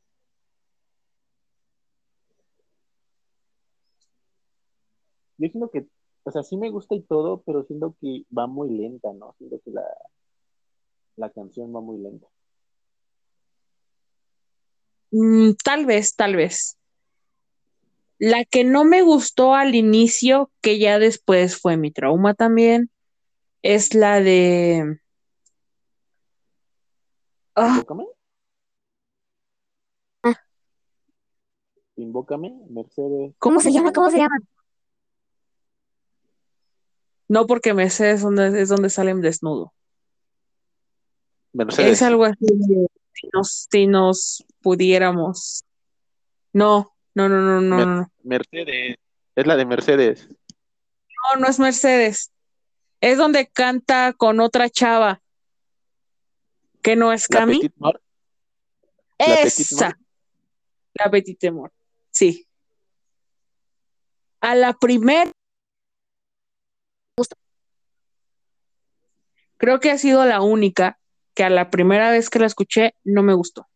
Yo 5.39 5.47
siento 5.47 5.71
que, 5.71 5.87
o 6.23 6.31
sea, 6.31 6.43
sí 6.43 6.57
me 6.57 6.69
gusta 6.69 6.95
y 6.95 7.01
todo, 7.01 7.41
pero 7.45 7.63
siento 7.63 7.95
que 8.01 8.25
va 8.37 8.45
muy 8.45 8.69
lenta, 8.69 9.13
¿no? 9.13 9.33
Siento 9.37 9.59
que 9.63 9.71
la, 9.71 9.83
la 11.15 11.29
canción 11.29 11.73
va 11.73 11.79
muy 11.79 11.97
lenta. 11.97 12.27
Mm, 15.11 15.51
tal 15.63 15.85
vez, 15.85 16.15
tal 16.15 16.35
vez. 16.35 16.77
La 18.17 18.43
que 18.43 18.65
no 18.65 18.83
me 18.83 19.01
gustó 19.01 19.55
al 19.55 19.75
inicio, 19.75 20.51
que 20.61 20.77
ya 20.77 20.99
después 20.99 21.57
fue 21.57 21.77
mi 21.77 21.89
trauma 21.89 22.33
también, 22.33 22.91
es 23.61 23.93
la 23.95 24.19
de... 24.19 24.99
Ah, 27.55 27.75
¿Invócame? 27.75 28.05
Ah. 30.23 30.35
Invócame, 31.95 32.59
Mercedes. 32.69 33.35
¿Cómo 33.39 33.61
se 33.61 33.71
llama? 33.71 33.93
¿Cómo 33.93 34.09
se 34.09 34.17
llama? 34.17 34.35
No 37.29 37.47
porque 37.47 37.73
me 37.73 37.89
sé 37.89 38.11
es 38.11 38.21
donde, 38.21 38.61
es 38.61 38.67
donde 38.67 38.89
salen 38.89 39.21
desnudo. 39.21 39.73
Mercedes. 41.53 41.93
Es 41.93 42.01
algo 42.01 42.25
así 42.25 42.45
si 43.13 43.29
nos, 43.33 43.67
si 43.71 43.87
nos 43.87 44.45
pudiéramos. 44.61 45.63
No, 46.51 46.95
no, 47.13 47.29
no, 47.29 47.39
no, 47.41 47.61
no, 47.61 47.75
Mer- 47.77 47.87
no. 47.87 48.11
Mercedes. 48.23 48.97
Es 49.35 49.47
la 49.47 49.55
de 49.55 49.65
Mercedes. 49.65 50.27
No, 50.27 51.39
no 51.39 51.47
es 51.47 51.59
Mercedes. 51.59 52.31
Es 53.01 53.17
donde 53.17 53.47
canta 53.47 54.13
con 54.13 54.39
otra 54.39 54.69
chava. 54.69 55.21
Que 56.81 56.95
no 56.95 57.13
es 57.13 57.29
La 57.29 57.39
Cami. 57.39 57.71
Mort. 57.77 58.01
Esa. 59.17 59.97
La 60.93 61.11
Petite 61.11 61.51
Mort. 61.51 61.73
Sí. 62.11 62.47
A 64.41 64.55
la 64.55 64.73
primera. 64.73 65.31
Creo 69.59 69.81
que 69.81 69.91
ha 69.91 69.97
sido 69.97 70.23
la 70.25 70.41
única 70.41 70.97
que 71.35 71.43
a 71.43 71.49
la 71.49 71.69
primera 71.69 72.11
vez 72.11 72.29
que 72.29 72.39
la 72.39 72.45
escuché 72.45 72.95
no 73.03 73.23
me 73.23 73.33
gustó. 73.33 73.67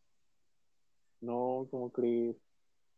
No, 1.19 1.67
¿cómo 1.69 1.91
crees? 1.91 2.37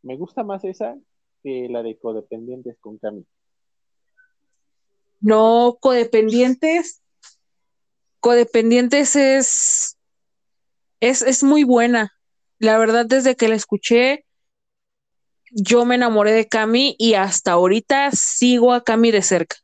Me 0.03 0.15
gusta 0.17 0.43
más 0.43 0.63
esa 0.63 0.95
que 1.41 1.67
la 1.67 1.81
de 1.81 1.97
Codependientes 1.97 2.77
con 2.79 2.99
Cami. 2.99 3.25
No, 5.19 5.79
codependientes. 5.81 7.01
Codependientes 8.19 9.15
es, 9.15 9.97
es, 10.99 11.23
es 11.23 11.43
muy 11.43 11.63
buena. 11.63 12.11
La 12.59 12.77
verdad, 12.77 13.07
desde 13.07 13.35
que 13.35 13.47
la 13.47 13.55
escuché, 13.55 14.25
yo 15.49 15.85
me 15.85 15.95
enamoré 15.95 16.33
de 16.33 16.47
Cami 16.47 16.95
y 16.99 17.15
hasta 17.15 17.53
ahorita 17.53 18.11
sigo 18.11 18.73
a 18.73 18.83
Cami 18.83 19.09
de 19.09 19.23
cerca. 19.23 19.55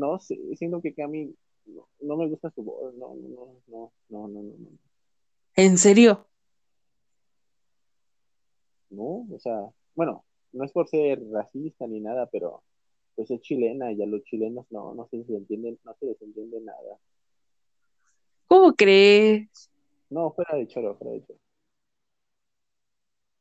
No 0.00 0.18
sé, 0.18 0.38
siento 0.56 0.80
que 0.80 0.94
Cami 0.94 1.36
no, 1.66 1.86
no 2.00 2.16
me 2.16 2.26
gusta 2.26 2.50
su 2.50 2.62
voz. 2.62 2.94
No, 2.94 3.14
no, 3.14 3.28
no, 3.66 3.92
no, 4.08 4.28
no, 4.28 4.28
no, 4.28 4.42
no. 4.42 4.68
En 5.56 5.76
serio. 5.76 6.26
No, 8.88 9.26
o 9.30 9.38
sea, 9.38 9.68
bueno, 9.94 10.24
no 10.52 10.64
es 10.64 10.72
por 10.72 10.88
ser 10.88 11.22
racista 11.30 11.86
ni 11.86 12.00
nada, 12.00 12.26
pero 12.32 12.62
pues 13.14 13.30
es 13.30 13.42
chilena 13.42 13.92
y 13.92 14.02
a 14.02 14.06
los 14.06 14.24
chilenos 14.24 14.64
no, 14.70 14.94
no 14.94 15.06
se 15.10 15.18
les 15.18 15.28
entiende, 15.28 15.76
no 15.84 15.94
se 16.00 16.06
les 16.06 16.22
entiende 16.22 16.60
nada. 16.62 16.98
¿Cómo 18.46 18.72
crees? 18.72 19.70
No, 20.08 20.32
fuera 20.32 20.56
de 20.56 20.66
choro, 20.66 20.96
fuera 20.96 21.12
de 21.12 21.26
choro. 21.26 21.38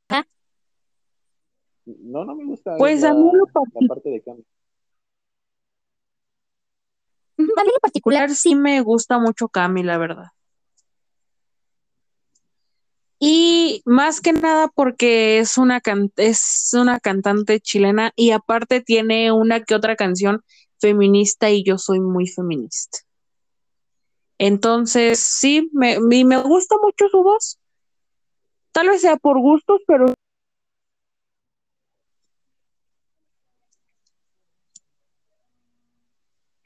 Ah. 0.10 0.26
No, 1.86 2.26
no 2.26 2.36
me 2.36 2.46
gusta 2.46 2.76
Pues 2.78 3.02
la, 3.02 3.12
a 3.12 3.14
mí 3.14 3.32
lo 3.32 3.46
la 3.80 3.88
parte 3.88 4.10
de 4.10 4.22
Cami. 4.22 4.44
A 7.40 7.64
mí 7.64 7.72
en 7.74 7.80
particular, 7.82 8.30
sí 8.36 8.54
me 8.56 8.82
gusta 8.82 9.18
mucho 9.18 9.48
Cami, 9.50 9.82
la 9.84 9.98
verdad. 9.98 10.28
Y 13.20 13.82
más 13.86 14.22
que 14.22 14.34
nada 14.34 14.68
porque 14.74 15.40
es 15.40 15.58
una, 15.58 15.82
can- 15.82 16.12
es 16.18 16.70
una 16.74 17.00
cantante 17.00 17.60
chilena 17.60 18.12
y 18.16 18.32
aparte 18.32 18.82
tiene 18.82 19.32
una 19.32 19.62
que 19.64 19.76
otra 19.76 19.96
canción 19.96 20.42
feminista 20.80 21.50
y 21.50 21.64
yo 21.64 21.78
soy 21.78 22.00
muy 22.00 22.28
feminista. 22.28 23.00
Entonces, 24.40 25.20
sí, 25.20 25.70
me, 25.72 25.98
y 26.12 26.26
me 26.26 26.38
gusta 26.42 26.76
mucho 26.82 27.08
su 27.10 27.22
voz. 27.22 27.60
Tal 28.72 28.88
vez 28.88 29.02
sea 29.02 29.16
por 29.18 29.40
gustos, 29.40 29.82
pero 29.86 30.14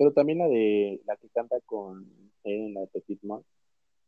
Pero 0.03 0.11
también 0.11 0.39
la 0.39 0.49
de 0.49 1.01
la 1.05 1.15
que 1.15 1.29
canta 1.29 1.55
con 1.65 2.03
él 2.43 2.59
en 2.59 2.73
la 2.73 2.81
de 2.81 2.87
Petit 2.87 3.23
Mort, 3.23 3.45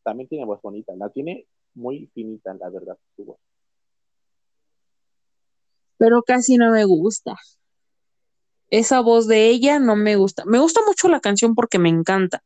también 0.03 0.27
tiene 0.27 0.43
voz 0.43 0.61
bonita. 0.61 0.93
La 0.97 1.09
tiene 1.09 1.47
muy 1.73 2.07
finita, 2.13 2.53
la 2.53 2.69
verdad, 2.69 2.97
su 3.15 3.23
voz. 3.23 3.39
pero 5.97 6.21
casi 6.21 6.57
no 6.57 6.73
me 6.73 6.83
gusta. 6.83 7.37
Esa 8.69 8.99
voz 8.99 9.25
de 9.25 9.47
ella 9.47 9.79
no 9.79 9.95
me 9.95 10.17
gusta. 10.17 10.43
Me 10.43 10.59
gusta 10.59 10.81
mucho 10.85 11.07
la 11.07 11.21
canción 11.21 11.55
porque 11.55 11.79
me 11.79 11.87
encanta, 11.87 12.43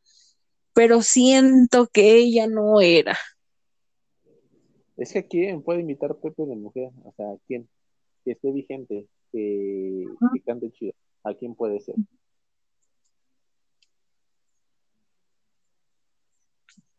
pero 0.75 1.01
siento 1.01 1.87
que 1.87 2.17
ella 2.17 2.45
no 2.45 2.81
era. 2.81 3.17
Es 4.95 5.11
que 5.11 5.25
quién 5.25 5.63
puede 5.63 5.79
imitar 5.79 6.15
Pepe 6.17 6.45
de 6.45 6.55
mujer, 6.55 6.91
o 7.03 7.11
sea, 7.17 7.25
quién 7.47 7.67
que 8.23 8.33
esté 8.33 8.51
vigente, 8.51 9.07
que, 9.31 10.05
que 10.33 10.41
cante 10.41 10.69
chido, 10.69 10.93
a 11.23 11.33
quién 11.33 11.55
puede 11.55 11.79
ser. 11.79 11.95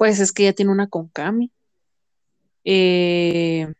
Pues 0.01 0.19
es 0.19 0.33
que 0.33 0.45
ella 0.45 0.55
tiene 0.55 0.73
una 0.73 0.89
con 0.89 1.09
Cami. 1.09 1.53
Eh, 2.65 3.71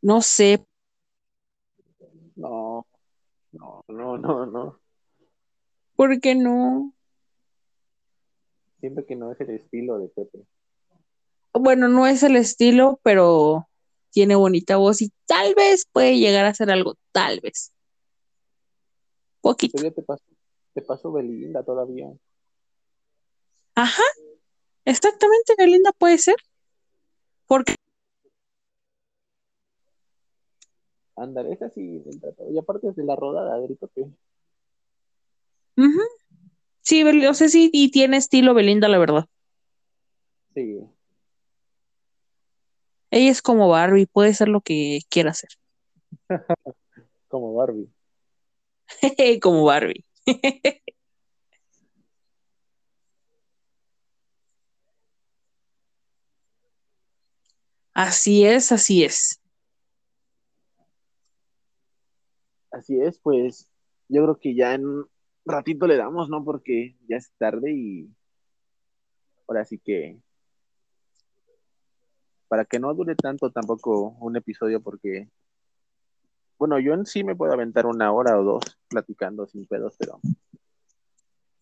no 0.00 0.22
sé, 0.22 0.64
No, 2.36 2.86
no, 3.52 3.84
no, 3.88 4.16
no, 4.16 4.46
no. 4.46 4.80
¿por 5.96 6.18
qué 6.22 6.34
no? 6.34 6.94
Siento 8.80 9.04
que 9.04 9.16
no 9.16 9.32
es 9.32 9.40
el 9.42 9.50
estilo 9.50 9.98
de 9.98 10.08
Pepe. 10.08 10.46
Bueno, 11.52 11.88
no 11.88 12.06
es 12.06 12.22
el 12.22 12.36
estilo, 12.36 13.00
pero 13.02 13.68
tiene 14.08 14.34
bonita 14.34 14.78
voz 14.78 15.02
y 15.02 15.12
tal 15.26 15.54
vez 15.54 15.84
puede 15.92 16.18
llegar 16.18 16.46
a 16.46 16.48
hacer 16.48 16.70
algo, 16.70 16.94
tal 17.12 17.40
vez. 17.42 17.70
Poquito. 19.42 19.76
Te 19.92 20.02
paso, 20.02 20.24
te 20.72 20.80
paso 20.80 21.12
Belinda 21.12 21.62
todavía. 21.62 22.10
Ajá, 23.74 24.02
exactamente, 24.84 25.54
Belinda 25.58 25.92
puede 25.98 26.18
ser. 26.18 26.36
Porque 27.46 27.74
Ándale, 31.16 31.52
esa 31.52 31.68
sí, 31.68 31.98
del 31.98 32.18
tratado. 32.20 32.50
Y 32.50 32.58
aparte 32.58 32.88
es 32.88 32.96
de 32.96 33.04
la 33.04 33.14
rodada, 33.14 33.56
toque. 33.78 34.06
Ujú. 35.76 36.00
Sí, 36.80 37.04
o 37.04 37.34
sea, 37.34 37.48
sí, 37.48 37.68
y 37.72 37.90
tiene 37.90 38.16
estilo 38.16 38.54
Belinda, 38.54 38.88
la 38.88 38.98
verdad. 38.98 39.26
Sí, 40.54 40.80
Ella 43.10 43.30
es 43.30 43.42
como 43.42 43.68
Barbie, 43.68 44.06
puede 44.06 44.34
ser 44.34 44.48
lo 44.48 44.60
que 44.60 45.00
quiera 45.10 45.30
hacer. 45.30 45.50
como 47.28 47.54
Barbie. 47.54 47.88
Como 49.42 49.64
Barbie. 49.64 50.04
Así 57.94 58.44
es, 58.44 58.72
así 58.72 59.04
es. 59.04 59.40
Así 62.70 63.00
es, 63.00 63.18
pues 63.18 63.68
yo 64.08 64.22
creo 64.22 64.38
que 64.38 64.54
ya 64.54 64.74
en 64.74 64.86
un 64.86 65.06
ratito 65.44 65.86
le 65.86 65.96
damos, 65.96 66.28
¿no? 66.28 66.44
Porque 66.44 66.96
ya 67.08 67.16
es 67.16 67.32
tarde 67.38 67.72
y 67.72 68.08
ahora 69.48 69.64
sí 69.64 69.78
que 69.78 70.20
para 72.48 72.64
que 72.64 72.80
no 72.80 72.92
dure 72.94 73.14
tanto 73.14 73.50
tampoco 73.50 74.16
un 74.20 74.36
episodio 74.36 74.80
porque, 74.80 75.28
bueno, 76.58 76.80
yo 76.80 76.94
en 76.94 77.06
sí 77.06 77.22
me 77.22 77.36
puedo 77.36 77.52
aventar 77.52 77.86
una 77.86 78.12
hora 78.12 78.38
o 78.38 78.42
dos 78.42 78.64
platicando 78.88 79.46
sin 79.46 79.66
pedos, 79.66 79.94
pero 79.98 80.20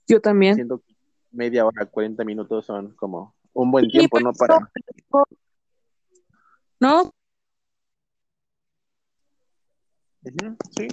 Yo 0.06 0.20
también. 0.20 0.54
siento 0.54 0.78
que 0.78 0.94
media 1.30 1.66
hora, 1.66 1.84
40 1.84 2.24
minutos 2.24 2.64
son 2.64 2.94
como 2.96 3.34
un 3.52 3.70
buen 3.70 3.84
Sí, 3.86 3.92
tiempo, 3.98 4.18
pues, 4.18 4.24
¿no? 4.24 4.32
Para, 4.32 4.70
¿No? 6.80 7.12
Sí. 10.76 10.88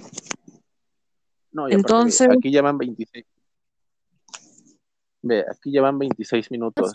No, 1.52 1.68
Entonces- 1.68 2.28
aquí 2.30 2.50
ya 2.50 2.62
van 2.62 2.78
26. 2.78 3.24
Ve, 5.22 5.44
aquí 5.50 5.72
ya 5.72 5.82
van 5.82 5.98
26 5.98 6.50
minutos. 6.50 6.94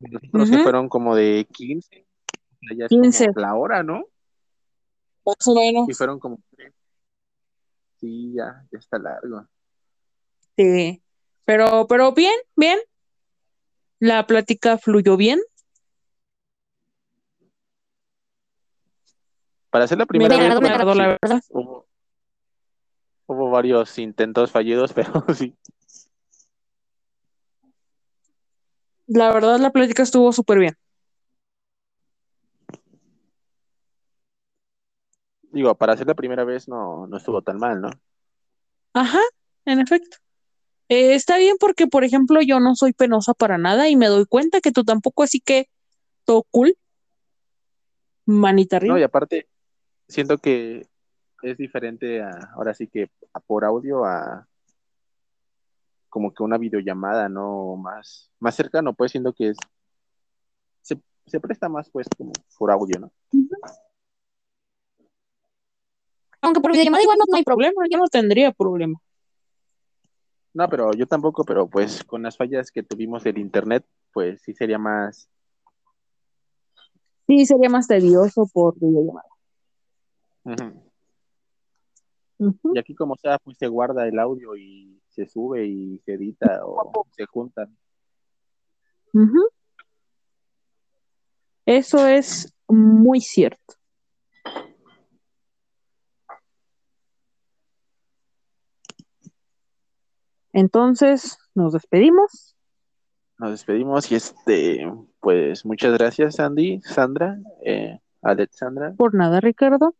Nosotros 0.00 0.50
que 0.50 0.56
Ujú. 0.56 0.62
fueron 0.62 0.88
como 0.88 1.14
de 1.14 1.46
15. 1.52 2.06
o 2.52 2.58
sea, 2.68 2.76
ya 2.76 2.84
es 2.86 2.88
15. 2.88 3.26
como 3.28 3.40
la 3.40 3.54
hora, 3.54 3.82
¿no? 3.82 4.04
Más 5.24 5.46
o 5.48 5.54
menos. 5.54 5.88
Y 5.88 5.94
fueron 5.94 6.18
como. 6.18 6.38
Sí, 7.98 8.34
ya, 8.34 8.66
ya 8.70 8.78
está 8.78 8.98
largo. 8.98 9.46
Sí. 10.56 11.02
Pero, 11.44 11.86
pero 11.86 12.12
bien, 12.12 12.34
bien. 12.56 12.78
La 13.98 14.26
plática 14.26 14.76
fluyó 14.78 15.16
bien. 15.16 15.40
Para 19.70 19.84
hacer 19.84 19.98
la 19.98 20.04
Me 20.04 20.06
primera 20.06 20.36
vez, 20.36 20.60
me 20.60 20.68
la 20.94 21.06
verdad. 21.20 21.40
hubo, 21.50 21.86
hubo 23.26 23.50
varios 23.50 23.98
intentos 23.98 24.50
fallidos, 24.50 24.92
pero 24.94 25.24
sí. 25.34 25.54
La 29.06 29.32
verdad, 29.32 29.58
la 29.60 29.70
plática 29.70 30.02
estuvo 30.02 30.32
súper 30.32 30.58
bien. 30.58 30.74
Digo, 35.52 35.74
para 35.74 35.94
hacer 35.94 36.06
la 36.06 36.14
primera 36.14 36.44
vez 36.44 36.68
no, 36.68 37.06
no 37.06 37.16
estuvo 37.16 37.40
tan 37.40 37.58
mal, 37.58 37.80
¿no? 37.80 37.90
Ajá, 38.92 39.20
en 39.64 39.80
efecto. 39.80 40.18
Eh, 40.88 41.14
está 41.14 41.38
bien 41.38 41.56
porque, 41.58 41.86
por 41.86 42.04
ejemplo, 42.04 42.40
yo 42.42 42.60
no 42.60 42.74
soy 42.76 42.92
penosa 42.92 43.34
para 43.34 43.58
nada 43.58 43.88
y 43.88 43.96
me 43.96 44.06
doy 44.06 44.26
cuenta 44.26 44.60
que 44.60 44.72
tú 44.72 44.84
tampoco, 44.84 45.22
así 45.22 45.40
que 45.40 45.68
todo 46.24 46.44
cool. 46.50 46.76
Manita 48.26 48.76
arriba. 48.76 48.94
No, 48.94 49.00
y 49.00 49.02
aparte, 49.04 49.48
siento 50.08 50.38
que 50.38 50.86
es 51.42 51.56
diferente 51.56 52.22
a, 52.22 52.30
ahora 52.54 52.74
sí 52.74 52.86
que 52.86 53.10
a 53.32 53.40
por 53.40 53.64
audio 53.64 54.04
a 54.04 54.46
como 56.08 56.32
que 56.32 56.42
una 56.42 56.56
videollamada, 56.56 57.28
¿no? 57.28 57.76
Más, 57.76 58.30
más 58.40 58.54
cercano, 58.54 58.94
pues 58.94 59.12
siento 59.12 59.32
que 59.34 59.50
es, 59.50 59.56
se, 60.80 60.98
se 61.26 61.40
presta 61.40 61.68
más 61.68 61.90
pues 61.90 62.06
como 62.16 62.32
por 62.58 62.70
audio, 62.70 62.98
¿no? 63.00 63.12
Aunque 66.40 66.60
por 66.60 66.72
videollamada 66.72 67.02
igual 67.02 67.18
no, 67.18 67.24
no 67.28 67.36
hay 67.36 67.44
problema. 67.44 67.72
problema, 67.72 67.88
yo 67.90 67.98
no 67.98 68.08
tendría 68.08 68.52
problema. 68.52 68.98
No, 70.54 70.68
pero 70.70 70.92
yo 70.94 71.06
tampoco, 71.06 71.44
pero 71.44 71.68
pues 71.68 72.02
con 72.04 72.22
las 72.22 72.38
fallas 72.38 72.70
que 72.70 72.82
tuvimos 72.82 73.24
del 73.24 73.36
internet, 73.36 73.84
pues 74.12 74.40
sí 74.40 74.54
sería 74.54 74.78
más, 74.78 75.28
Sí, 77.26 77.44
sería 77.44 77.68
más 77.68 77.88
tedioso 77.88 78.48
por 78.52 78.78
videollamada. 78.78 79.28
Y 82.38 82.78
aquí 82.78 82.94
como 82.94 83.16
sea, 83.16 83.38
pues 83.38 83.56
se 83.58 83.66
guarda 83.66 84.06
el 84.06 84.18
audio 84.18 84.56
y 84.56 85.00
se 85.08 85.26
sube 85.26 85.66
y 85.66 85.98
se 86.04 86.14
edita 86.14 86.60
o 86.64 87.06
se 87.12 87.26
juntan. 87.26 87.76
Eso 91.64 92.06
es 92.06 92.54
muy 92.68 93.20
cierto. 93.20 93.74
Entonces, 100.52 101.38
nos 101.54 101.72
despedimos. 101.72 102.56
Nos 103.38 103.50
despedimos 103.50 104.10
y 104.10 104.14
este, 104.14 104.90
pues 105.20 105.66
muchas 105.66 105.92
gracias 105.92 106.40
Andy, 106.40 106.80
Sandra, 106.80 107.38
eh, 107.62 108.00
Alexandra, 108.22 108.94
Por 108.96 109.14
nada, 109.14 109.40
Ricardo. 109.40 109.94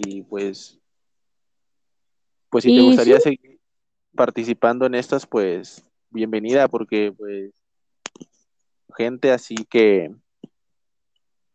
Y 0.00 0.22
pues, 0.22 0.78
pues 2.50 2.64
si 2.64 2.74
te 2.74 2.82
gustaría 2.82 3.16
sí. 3.16 3.22
seguir 3.22 3.60
participando 4.14 4.86
en 4.86 4.94
estas, 4.94 5.26
pues 5.26 5.84
bienvenida, 6.10 6.68
porque 6.68 7.12
pues 7.12 7.52
gente 8.96 9.32
así 9.32 9.56
que, 9.68 10.14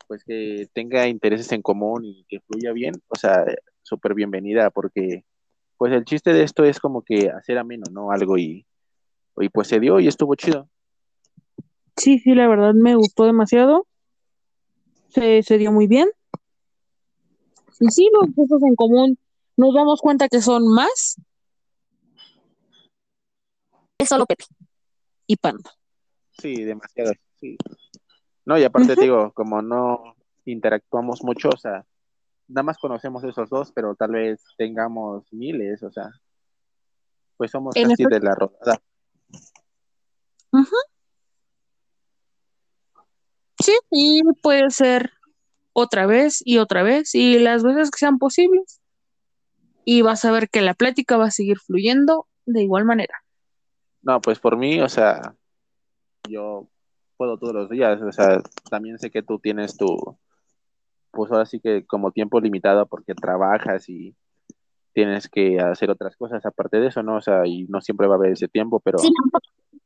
pues 0.07 0.23
que 0.23 0.67
tenga 0.73 1.07
intereses 1.07 1.51
en 1.51 1.61
común 1.61 2.03
y 2.05 2.25
que 2.27 2.39
fluya 2.41 2.73
bien, 2.73 2.93
o 3.07 3.15
sea, 3.15 3.45
súper 3.81 4.13
bienvenida, 4.13 4.69
porque 4.69 5.23
pues 5.77 5.93
el 5.93 6.03
chiste 6.03 6.33
de 6.33 6.43
esto 6.43 6.65
es 6.65 6.79
como 6.79 7.01
que 7.01 7.29
hacer 7.29 7.57
ameno, 7.57 7.85
¿no? 7.91 8.11
Algo 8.11 8.37
y, 8.37 8.65
y 9.37 9.49
pues 9.49 9.67
se 9.69 9.79
dio 9.79 9.99
y 9.99 10.07
estuvo 10.07 10.35
chido. 10.35 10.69
Sí, 11.95 12.19
sí, 12.19 12.35
la 12.35 12.47
verdad 12.47 12.73
me 12.73 12.95
gustó 12.95 13.25
demasiado. 13.25 13.87
Se, 15.09 15.41
se 15.43 15.57
dio 15.57 15.71
muy 15.71 15.87
bien. 15.87 16.09
Y 17.79 17.87
sí, 17.89 18.09
los 18.13 18.33
gustos 18.35 18.61
en 18.63 18.75
común 18.75 19.17
nos 19.57 19.73
damos 19.73 20.01
cuenta 20.01 20.27
que 20.27 20.41
son 20.41 20.67
más 20.67 21.15
Es 23.97 24.09
solo 24.09 24.25
Pepe. 24.25 24.45
y 25.27 25.35
Panda. 25.35 25.71
Sí, 26.37 26.63
demasiado, 26.63 27.11
sí. 27.39 27.57
No, 28.45 28.57
y 28.57 28.63
aparte 28.63 28.95
te 28.95 29.01
digo, 29.01 29.31
como 29.33 29.61
no 29.61 30.15
interactuamos 30.45 31.23
mucho, 31.23 31.49
o 31.49 31.57
sea, 31.57 31.85
nada 32.47 32.63
más 32.63 32.77
conocemos 32.77 33.23
esos 33.23 33.49
dos, 33.49 33.71
pero 33.73 33.95
tal 33.95 34.11
vez 34.11 34.41
tengamos 34.57 35.31
miles, 35.31 35.83
o 35.83 35.91
sea, 35.91 36.09
pues 37.37 37.51
somos 37.51 37.75
En 37.75 37.89
casi 37.89 38.05
de 38.05 38.19
la 38.19 38.35
rodada. 38.35 38.81
Ujú. 40.51 40.75
Sí, 43.61 43.77
y 43.91 44.21
puede 44.41 44.69
ser 44.71 45.11
otra 45.79 46.05
vez 46.05 46.41
y 46.45 46.57
otra 46.57 46.83
vez 46.83 47.15
y 47.15 47.39
las 47.39 47.63
veces 47.63 47.91
que 47.91 47.99
sean 47.99 48.17
posibles. 48.17 48.81
Y 49.85 50.01
vas 50.01 50.23
a 50.25 50.31
ver 50.31 50.49
que 50.49 50.61
la 50.61 50.73
plática 50.73 51.17
va 51.17 51.25
a 51.25 51.31
seguir 51.31 51.57
fluyendo 51.59 52.27
de 52.45 52.63
igual 52.63 52.85
manera. 52.85 53.15
No, 54.01 54.21
pues 54.21 54.39
por 54.39 54.57
mí, 54.57 54.79
o 54.81 54.89
sea, 54.89 55.35
yo 56.27 56.67
puedo 57.17 57.37
todos 57.37 57.53
los 57.53 57.69
días, 57.69 58.01
o 58.01 58.11
sea, 58.11 58.41
también 58.69 58.97
sé 58.97 59.11
que 59.11 59.23
tú 59.23 59.39
tienes 59.39 59.75
tu, 59.75 60.17
pues 61.11 61.31
ahora 61.31 61.45
sí 61.45 61.59
que 61.59 61.85
como 61.85 62.11
tiempo 62.11 62.39
limitado 62.39 62.85
porque 62.85 63.13
trabajas 63.13 63.89
y 63.89 64.15
tienes 64.93 65.27
que 65.27 65.59
hacer 65.59 65.89
otras 65.89 66.15
cosas 66.15 66.45
aparte 66.45 66.79
de 66.79 66.87
eso, 66.87 67.03
¿no? 67.03 67.17
O 67.17 67.21
sea, 67.21 67.45
y 67.45 67.65
no 67.65 67.81
siempre 67.81 68.07
va 68.07 68.15
a 68.15 68.17
haber 68.17 68.31
ese 68.33 68.47
tiempo, 68.47 68.79
pero 68.79 68.99
Sí, 68.99 69.11
un 69.23 69.78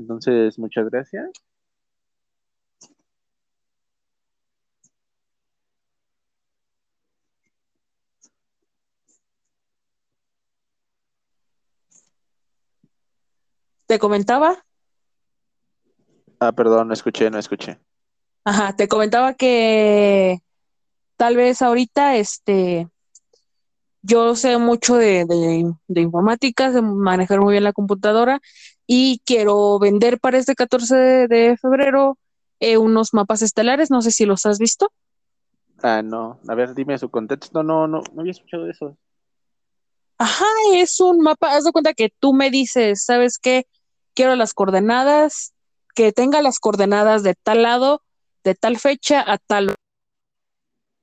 entonces, 0.00 0.58
muchas 0.58 0.88
gracias. 0.90 1.30
Te 13.86 13.98
comentaba, 13.98 14.64
Ah, 16.40 16.52
perdón, 16.52 16.88
no 16.88 16.94
escuché, 16.94 17.30
no 17.30 17.38
escuché. 17.38 17.78
ajá, 18.44 18.74
te 18.76 18.88
comentaba 18.88 19.34
que 19.34 20.40
tal 21.16 21.36
vez 21.36 21.62
ahorita 21.62 22.16
este 22.16 22.88
yo 24.02 24.34
sé 24.34 24.56
mucho 24.58 24.96
de, 24.96 25.26
de, 25.26 25.72
de 25.88 26.00
informática, 26.00 26.70
de 26.70 26.80
manejar 26.82 27.40
muy 27.40 27.52
bien 27.52 27.64
la 27.64 27.72
computadora 27.74 28.40
y 28.92 29.22
quiero 29.24 29.78
vender 29.78 30.18
para 30.18 30.36
este 30.36 30.56
14 30.56 30.96
de, 30.96 31.28
de 31.28 31.56
febrero 31.56 32.18
eh, 32.58 32.76
unos 32.76 33.14
mapas 33.14 33.40
estelares, 33.40 33.88
no 33.88 34.02
sé 34.02 34.10
si 34.10 34.26
los 34.26 34.46
has 34.46 34.58
visto. 34.58 34.90
Ah, 35.80 36.02
no. 36.02 36.40
A 36.48 36.56
ver, 36.56 36.74
dime 36.74 36.98
su 36.98 37.08
contexto. 37.08 37.62
No, 37.62 37.86
no, 37.86 38.02
no 38.12 38.20
había 38.20 38.32
escuchado 38.32 38.68
eso. 38.68 38.98
Ajá, 40.18 40.44
es 40.74 40.98
un 40.98 41.20
mapa, 41.20 41.54
haz 41.54 41.62
de 41.62 41.70
cuenta 41.70 41.94
que 41.94 42.08
tú 42.18 42.34
me 42.34 42.50
dices, 42.50 43.04
¿sabes 43.04 43.38
qué? 43.38 43.64
Quiero 44.12 44.34
las 44.34 44.54
coordenadas, 44.54 45.54
que 45.94 46.10
tenga 46.10 46.42
las 46.42 46.58
coordenadas 46.58 47.22
de 47.22 47.36
tal 47.40 47.62
lado, 47.62 48.02
de 48.42 48.56
tal 48.56 48.76
fecha 48.76 49.24
a 49.24 49.38
tal 49.38 49.72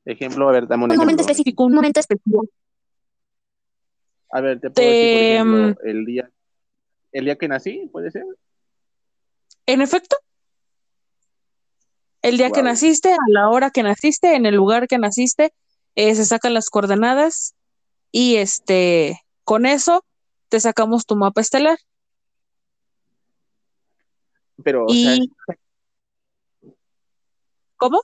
Ejemplo, 0.03 0.49
a 0.49 0.51
ver, 0.51 0.67
dame 0.67 0.83
un 0.83 0.91
Un 0.91 0.97
momento 0.97 1.21
específico, 1.21 1.63
un 1.63 1.73
momento 1.73 2.01
específico. 2.01 2.45
A 4.29 4.41
ver, 4.41 4.59
te 4.59 4.69
puedo 4.69 4.89
Te- 4.89 4.93
decir, 4.93 5.11
por 5.13 5.21
ejemplo, 5.21 5.81
el 5.83 6.05
día, 6.05 6.29
el 7.11 7.25
día 7.25 7.35
que 7.35 7.47
nací, 7.47 7.89
¿puede 7.91 8.11
ser? 8.11 8.25
En 9.65 9.81
efecto, 9.81 10.17
el 12.21 12.37
día 12.37 12.51
que 12.51 12.63
naciste, 12.63 13.11
a 13.11 13.17
la 13.27 13.49
hora 13.49 13.71
que 13.71 13.83
naciste, 13.83 14.35
en 14.35 14.45
el 14.45 14.55
lugar 14.55 14.87
que 14.87 14.97
naciste, 14.97 15.53
eh, 15.95 16.15
se 16.15 16.25
sacan 16.25 16.53
las 16.53 16.69
coordenadas 16.69 17.55
y 18.11 18.37
este, 18.37 19.21
con 19.43 19.65
eso 19.65 20.03
te 20.49 20.59
sacamos 20.59 21.05
tu 21.05 21.15
mapa 21.15 21.41
estelar. 21.41 21.77
Pero, 24.63 24.85
o 24.85 24.89
sea, 24.89 25.17
¿cómo? 27.75 28.01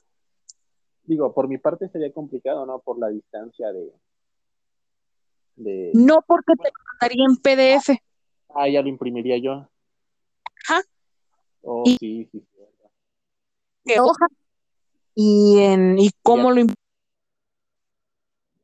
digo, 1.04 1.32
por 1.34 1.48
mi 1.48 1.58
parte 1.58 1.88
sería 1.88 2.12
complicado, 2.12 2.66
¿no? 2.66 2.80
Por 2.80 2.98
la 2.98 3.08
distancia 3.08 3.72
de, 3.72 3.92
de... 5.56 5.90
No 5.94 6.22
porque 6.26 6.54
te 6.56 6.68
lo 6.68 6.84
mandaría 6.92 7.24
en 7.26 7.36
PDF. 7.36 8.00
Ah, 8.54 8.68
ya 8.68 8.82
lo 8.82 8.88
imprimiría 8.88 9.36
yo. 9.38 9.68
Ajá. 10.68 10.82
Oh, 11.62 11.82
Y- 11.86 11.96
sí, 11.98 12.28
sí, 12.30 12.40
sí. 12.40 12.58
De 13.84 14.00
hoja. 14.00 14.26
Y 15.14 15.58
en 15.60 15.98
y 15.98 16.10
cómo 16.22 16.50
lo 16.50 16.60
imp- 16.60 16.74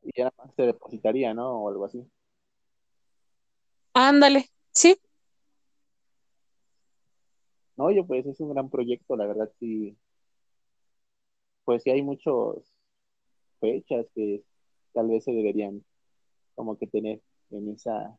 Y 0.03 0.11
ya 0.17 0.31
se 0.55 0.63
depositaría, 0.63 1.33
¿no? 1.33 1.63
O 1.63 1.69
algo 1.69 1.85
así. 1.85 2.05
ándale, 3.93 4.47
sí. 4.73 4.97
No, 7.77 7.85
oye, 7.85 8.03
pues 8.03 8.25
es 8.25 8.39
un 8.39 8.53
gran 8.53 8.69
proyecto, 8.69 9.15
la 9.15 9.25
verdad, 9.27 9.51
sí. 9.59 9.97
Pues 11.65 11.83
sí 11.83 11.89
hay 11.91 12.01
muchas 12.01 12.33
fechas 13.59 14.05
que 14.15 14.43
tal 14.93 15.07
vez 15.07 15.23
se 15.23 15.31
deberían 15.31 15.83
como 16.55 16.77
que 16.77 16.87
tener 16.87 17.21
en 17.51 17.69
esa 17.69 18.17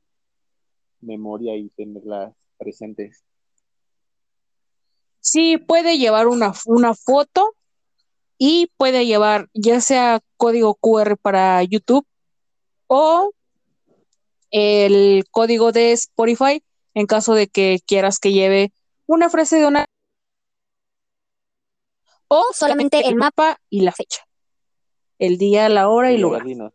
memoria 1.03 1.57
y 1.57 1.69
tenerlas 1.71 2.35
presentes. 2.57 3.23
Sí, 5.21 5.57
puede 5.57 5.99
llevar 5.99 6.27
una, 6.27 6.53
una 6.67 6.95
foto 6.95 7.55
y 8.39 8.73
puede 8.77 9.07
llevar 9.07 9.49
ya 9.55 9.81
sea 9.81 10.21
código 10.37 10.75
QR 10.75 11.17
para 11.17 11.63
YouTube 11.63 12.05
o 12.89 13.33
el 14.51 15.25
código 15.31 15.71
de 15.73 15.93
Spotify 15.93 16.63
en 16.95 17.07
caso 17.07 17.35
de 17.35 17.47
que 17.47 17.81
quieras 17.87 18.19
que 18.19 18.33
lleve 18.33 18.73
una 19.07 19.31
frase 19.31 19.59
de 19.59 19.67
una 19.67 19.87
O 22.29 22.43
solamente 22.53 23.07
el 23.07 23.15
mapa. 23.15 23.59
y 23.71 23.83
la 23.83 23.93
fecha. 23.93 24.27
El 25.19 25.39
día, 25.39 25.69
la 25.69 25.89
hora 25.89 26.11
y 26.13 26.19
lugar. 26.19 26.43
ver, 26.43 26.49
dinos, 26.49 26.73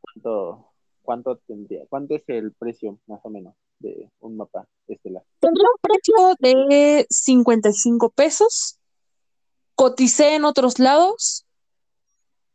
¿cuánto, 0.00 0.69
cuánto 1.10 1.38
tendría? 1.38 1.84
¿Cuánto 1.88 2.14
es 2.14 2.22
el 2.28 2.52
precio, 2.52 3.00
más 3.08 3.18
o 3.24 3.30
menos, 3.30 3.56
de 3.80 4.08
un 4.20 4.36
mapa 4.36 4.68
estelar? 4.86 5.24
Tendría 5.40 5.66
un 5.66 5.80
precio 5.82 6.36
de 6.38 7.04
55 7.10 8.10
pesos. 8.10 8.78
Coticé 9.74 10.36
en 10.36 10.44
otros 10.44 10.78
lados 10.78 11.46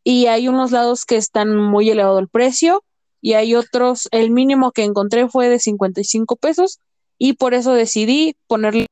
y 0.06 0.28
hay 0.28 0.48
unos 0.48 0.72
lados 0.72 1.04
que 1.04 1.18
están 1.18 1.58
muy 1.58 1.90
elevado 1.90 2.18
el 2.20 2.30
precio 2.30 2.82
y 3.20 3.34
hay 3.34 3.56
otros, 3.56 4.08
el 4.12 4.32
mínimo 4.32 4.72
que 4.72 4.86
encontré 4.86 5.28
fue 5.28 5.50
de 5.50 5.60
55 5.60 6.38
pesos 6.38 6.80
y 7.18 7.34
por 7.34 7.54
eso 7.56 7.74
decidí 7.74 8.38
ponerle 8.48 8.86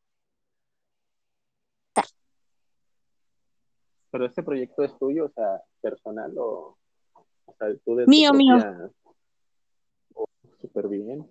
Pero 4.11 4.25
este 4.25 4.43
proyecto 4.43 4.83
es 4.83 4.91
tuyo, 4.99 5.25
o 5.25 5.29
sea, 5.29 5.61
personal 5.81 6.37
o, 6.37 6.77
o 7.45 7.55
sea, 7.57 7.67
tú 7.85 7.95
de 7.95 8.03
tu 8.05 8.09
Mío, 8.11 8.33
mío. 8.33 8.57
propia- 8.57 8.91
Oh, 9.02 9.02
súper 10.63 10.87
bien. 10.87 11.27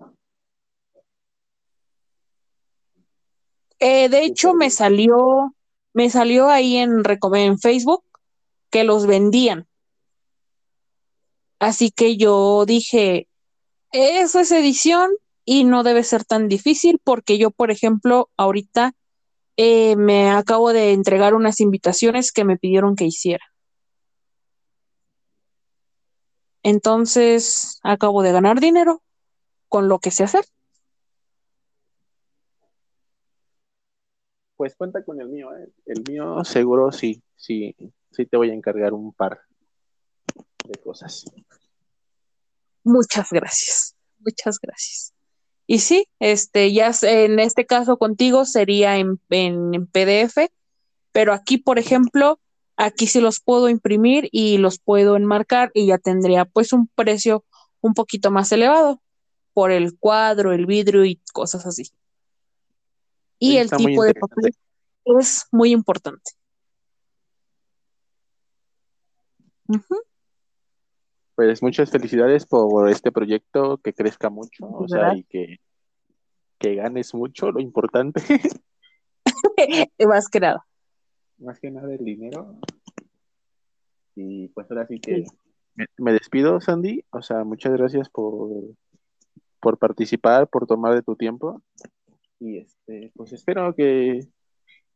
Eh, 3.79 4.11
de 4.11 4.25
hecho, 4.25 4.53
me 4.53 4.69
salió, 4.69 5.55
me 5.95 6.11
salió 6.11 6.51
ahí 6.51 6.77
en, 6.77 7.03
en 7.35 7.59
Facebook 7.59 8.05
que 8.71 8.85
los 8.85 9.07
vendían. 9.07 9.67
Así 11.59 11.91
que 11.91 12.19
yo 12.19 12.67
dije, 12.67 13.27
eso 13.93 14.41
es 14.41 14.53
edición 14.53 15.11
y 15.47 15.65
no 15.65 15.83
debe 15.83 16.05
ser 16.05 16.25
tan 16.25 16.49
difícil 16.49 17.01
porque 17.03 17.39
yo, 17.39 17.51
por 17.51 17.71
ejemplo, 17.71 18.29
ahorita 18.37 18.93
eh, 19.57 19.97
me 19.97 20.31
acabo 20.31 20.75
de 20.75 20.93
entregar 20.93 21.35
unas 21.35 21.61
invitaciones 21.61 22.33
que 22.33 22.45
me 22.45 22.59
pidieron 22.59 22.97
que 22.97 23.07
hiciera. 23.07 23.45
Entonces, 26.63 27.81
acabo 27.83 28.23
de 28.23 28.33
ganar 28.33 28.61
dinero 28.61 29.03
con 29.73 29.89
lo 29.89 30.01
que 30.01 30.11
sé 30.11 30.25
hacer. 30.25 30.45
Pues 34.55 34.77
cuenta 34.77 35.03
con 35.03 35.19
el 35.19 35.29
mío, 35.29 35.49
¿eh? 35.57 35.73
El 35.87 36.05
mío 36.07 36.45
seguro 36.45 36.93
sí, 36.93 37.23
sí, 37.37 37.75
sí 38.11 38.27
te 38.27 38.37
voy 38.37 38.51
a 38.51 38.53
encargar 38.53 38.93
un 38.93 39.15
par 39.15 39.41
de 40.67 40.79
cosas. 40.79 41.25
Muchas 42.85 43.29
gracias, 43.31 43.97
muchas 44.19 44.59
gracias. 44.61 45.15
Y 45.67 45.79
sí, 45.79 46.07
este, 46.19 46.71
ya 46.75 46.93
en 47.01 47.41
este 47.41 47.65
caso 47.65 47.97
contigo 47.97 48.45
sería 48.45 48.99
en, 48.99 49.19
en, 49.31 49.75
en 49.75 49.87
PDF, 49.87 50.51
pero 51.13 51.33
aquí, 51.33 51.57
por 51.57 51.79
ejemplo, 51.79 52.41
aquí 52.77 53.07
sí 53.07 53.23
los 53.23 53.41
puedo 53.41 53.71
imprimir 53.71 54.29
y 54.33 54.59
los 54.59 54.79
puedo 54.79 55.17
enmarcar 55.17 55.71
y 55.73 55.87
ya 55.87 55.97
tendría 55.97 56.45
pues 56.45 56.75
un 56.75 56.89
precio 56.89 57.47
un 57.81 57.95
poquito 57.95 58.31
más 58.31 58.53
elevado 58.53 59.01
por 59.55 59.71
el 59.71 59.99
cuadro, 59.99 60.53
el 60.53 60.67
vidrio 60.67 61.05
y 61.05 61.21
cosas 61.33 61.67
así. 61.67 61.91
Y 63.39 63.57
el 63.57 63.71
tipo 63.71 64.05
de 64.05 64.15
papel 64.15 64.55
es 65.05 65.47
muy 65.51 65.73
importante. 65.73 66.31
Pues 71.35 71.63
muchas 71.63 71.91
felicidades 71.91 72.47
por 72.47 72.89
este 72.91 73.11
proyecto, 73.11 73.79
que 73.79 73.95
crezca 73.95 74.29
mucho, 74.31 74.67
o 74.67 74.87
sea, 74.87 74.99
¿Verdad? 75.01 75.17
y 75.17 75.25
que, 75.25 75.61
que 76.59 76.75
ganes 76.75 77.15
mucho, 77.15 77.51
lo 77.51 77.61
importante, 77.61 78.21
Más 80.07 80.29
que 80.29 80.41
nada. 80.41 80.67
más 81.39 81.59
que 81.59 81.71
nada 81.71 81.93
el 81.93 82.05
dinero. 82.05 82.57
Y 84.15 84.49
pues 84.49 84.71
ahora 84.71 84.87
sí 84.87 85.01
que 85.01 85.25
Sí. 85.25 85.25
me, 85.75 85.87
me 85.97 86.13
despido, 86.13 86.61
Sandy, 86.61 87.05
o 87.11 87.23
sea, 87.23 87.45
muchas 87.45 87.73
gracias 87.73 88.11
por, 88.11 88.51
por 89.63 89.79
participar, 89.79 90.49
por 90.49 90.67
tomar 90.67 90.93
de 90.95 91.03
tu 91.03 91.15
tiempo. 91.15 91.63
Y 92.41 92.59
este, 92.59 93.13
pues 93.15 93.33
espero 93.33 93.75
que 93.75 94.27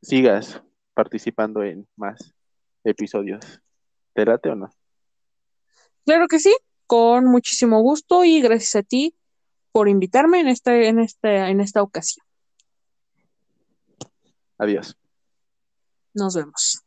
sigas 0.03 0.61
participando 0.93 1.63
en 1.63 1.87
más 1.97 2.35
episodios. 2.83 3.61
¿Te 4.13 4.27
late 4.27 4.51
o 4.51 4.57
no? 4.57 4.71
Claro 6.05 6.27
que 6.27 6.41
sí, 6.41 6.55
con 6.87 7.27
muchísimo 7.27 7.81
gusto 7.81 8.25
y 8.25 8.41
gracias 8.41 8.75
a 8.75 8.83
ti 8.83 9.15
por 9.71 9.89
invitarme 9.89 10.41
en 10.41 10.49
esta, 10.49 10.75
en 10.75 10.99
esta, 10.99 11.49
en 11.49 11.61
esta 11.61 11.83
ocasión. 11.83 12.27
Adiós. 14.59 14.97
Nos 16.13 16.35
vemos. 16.35 16.86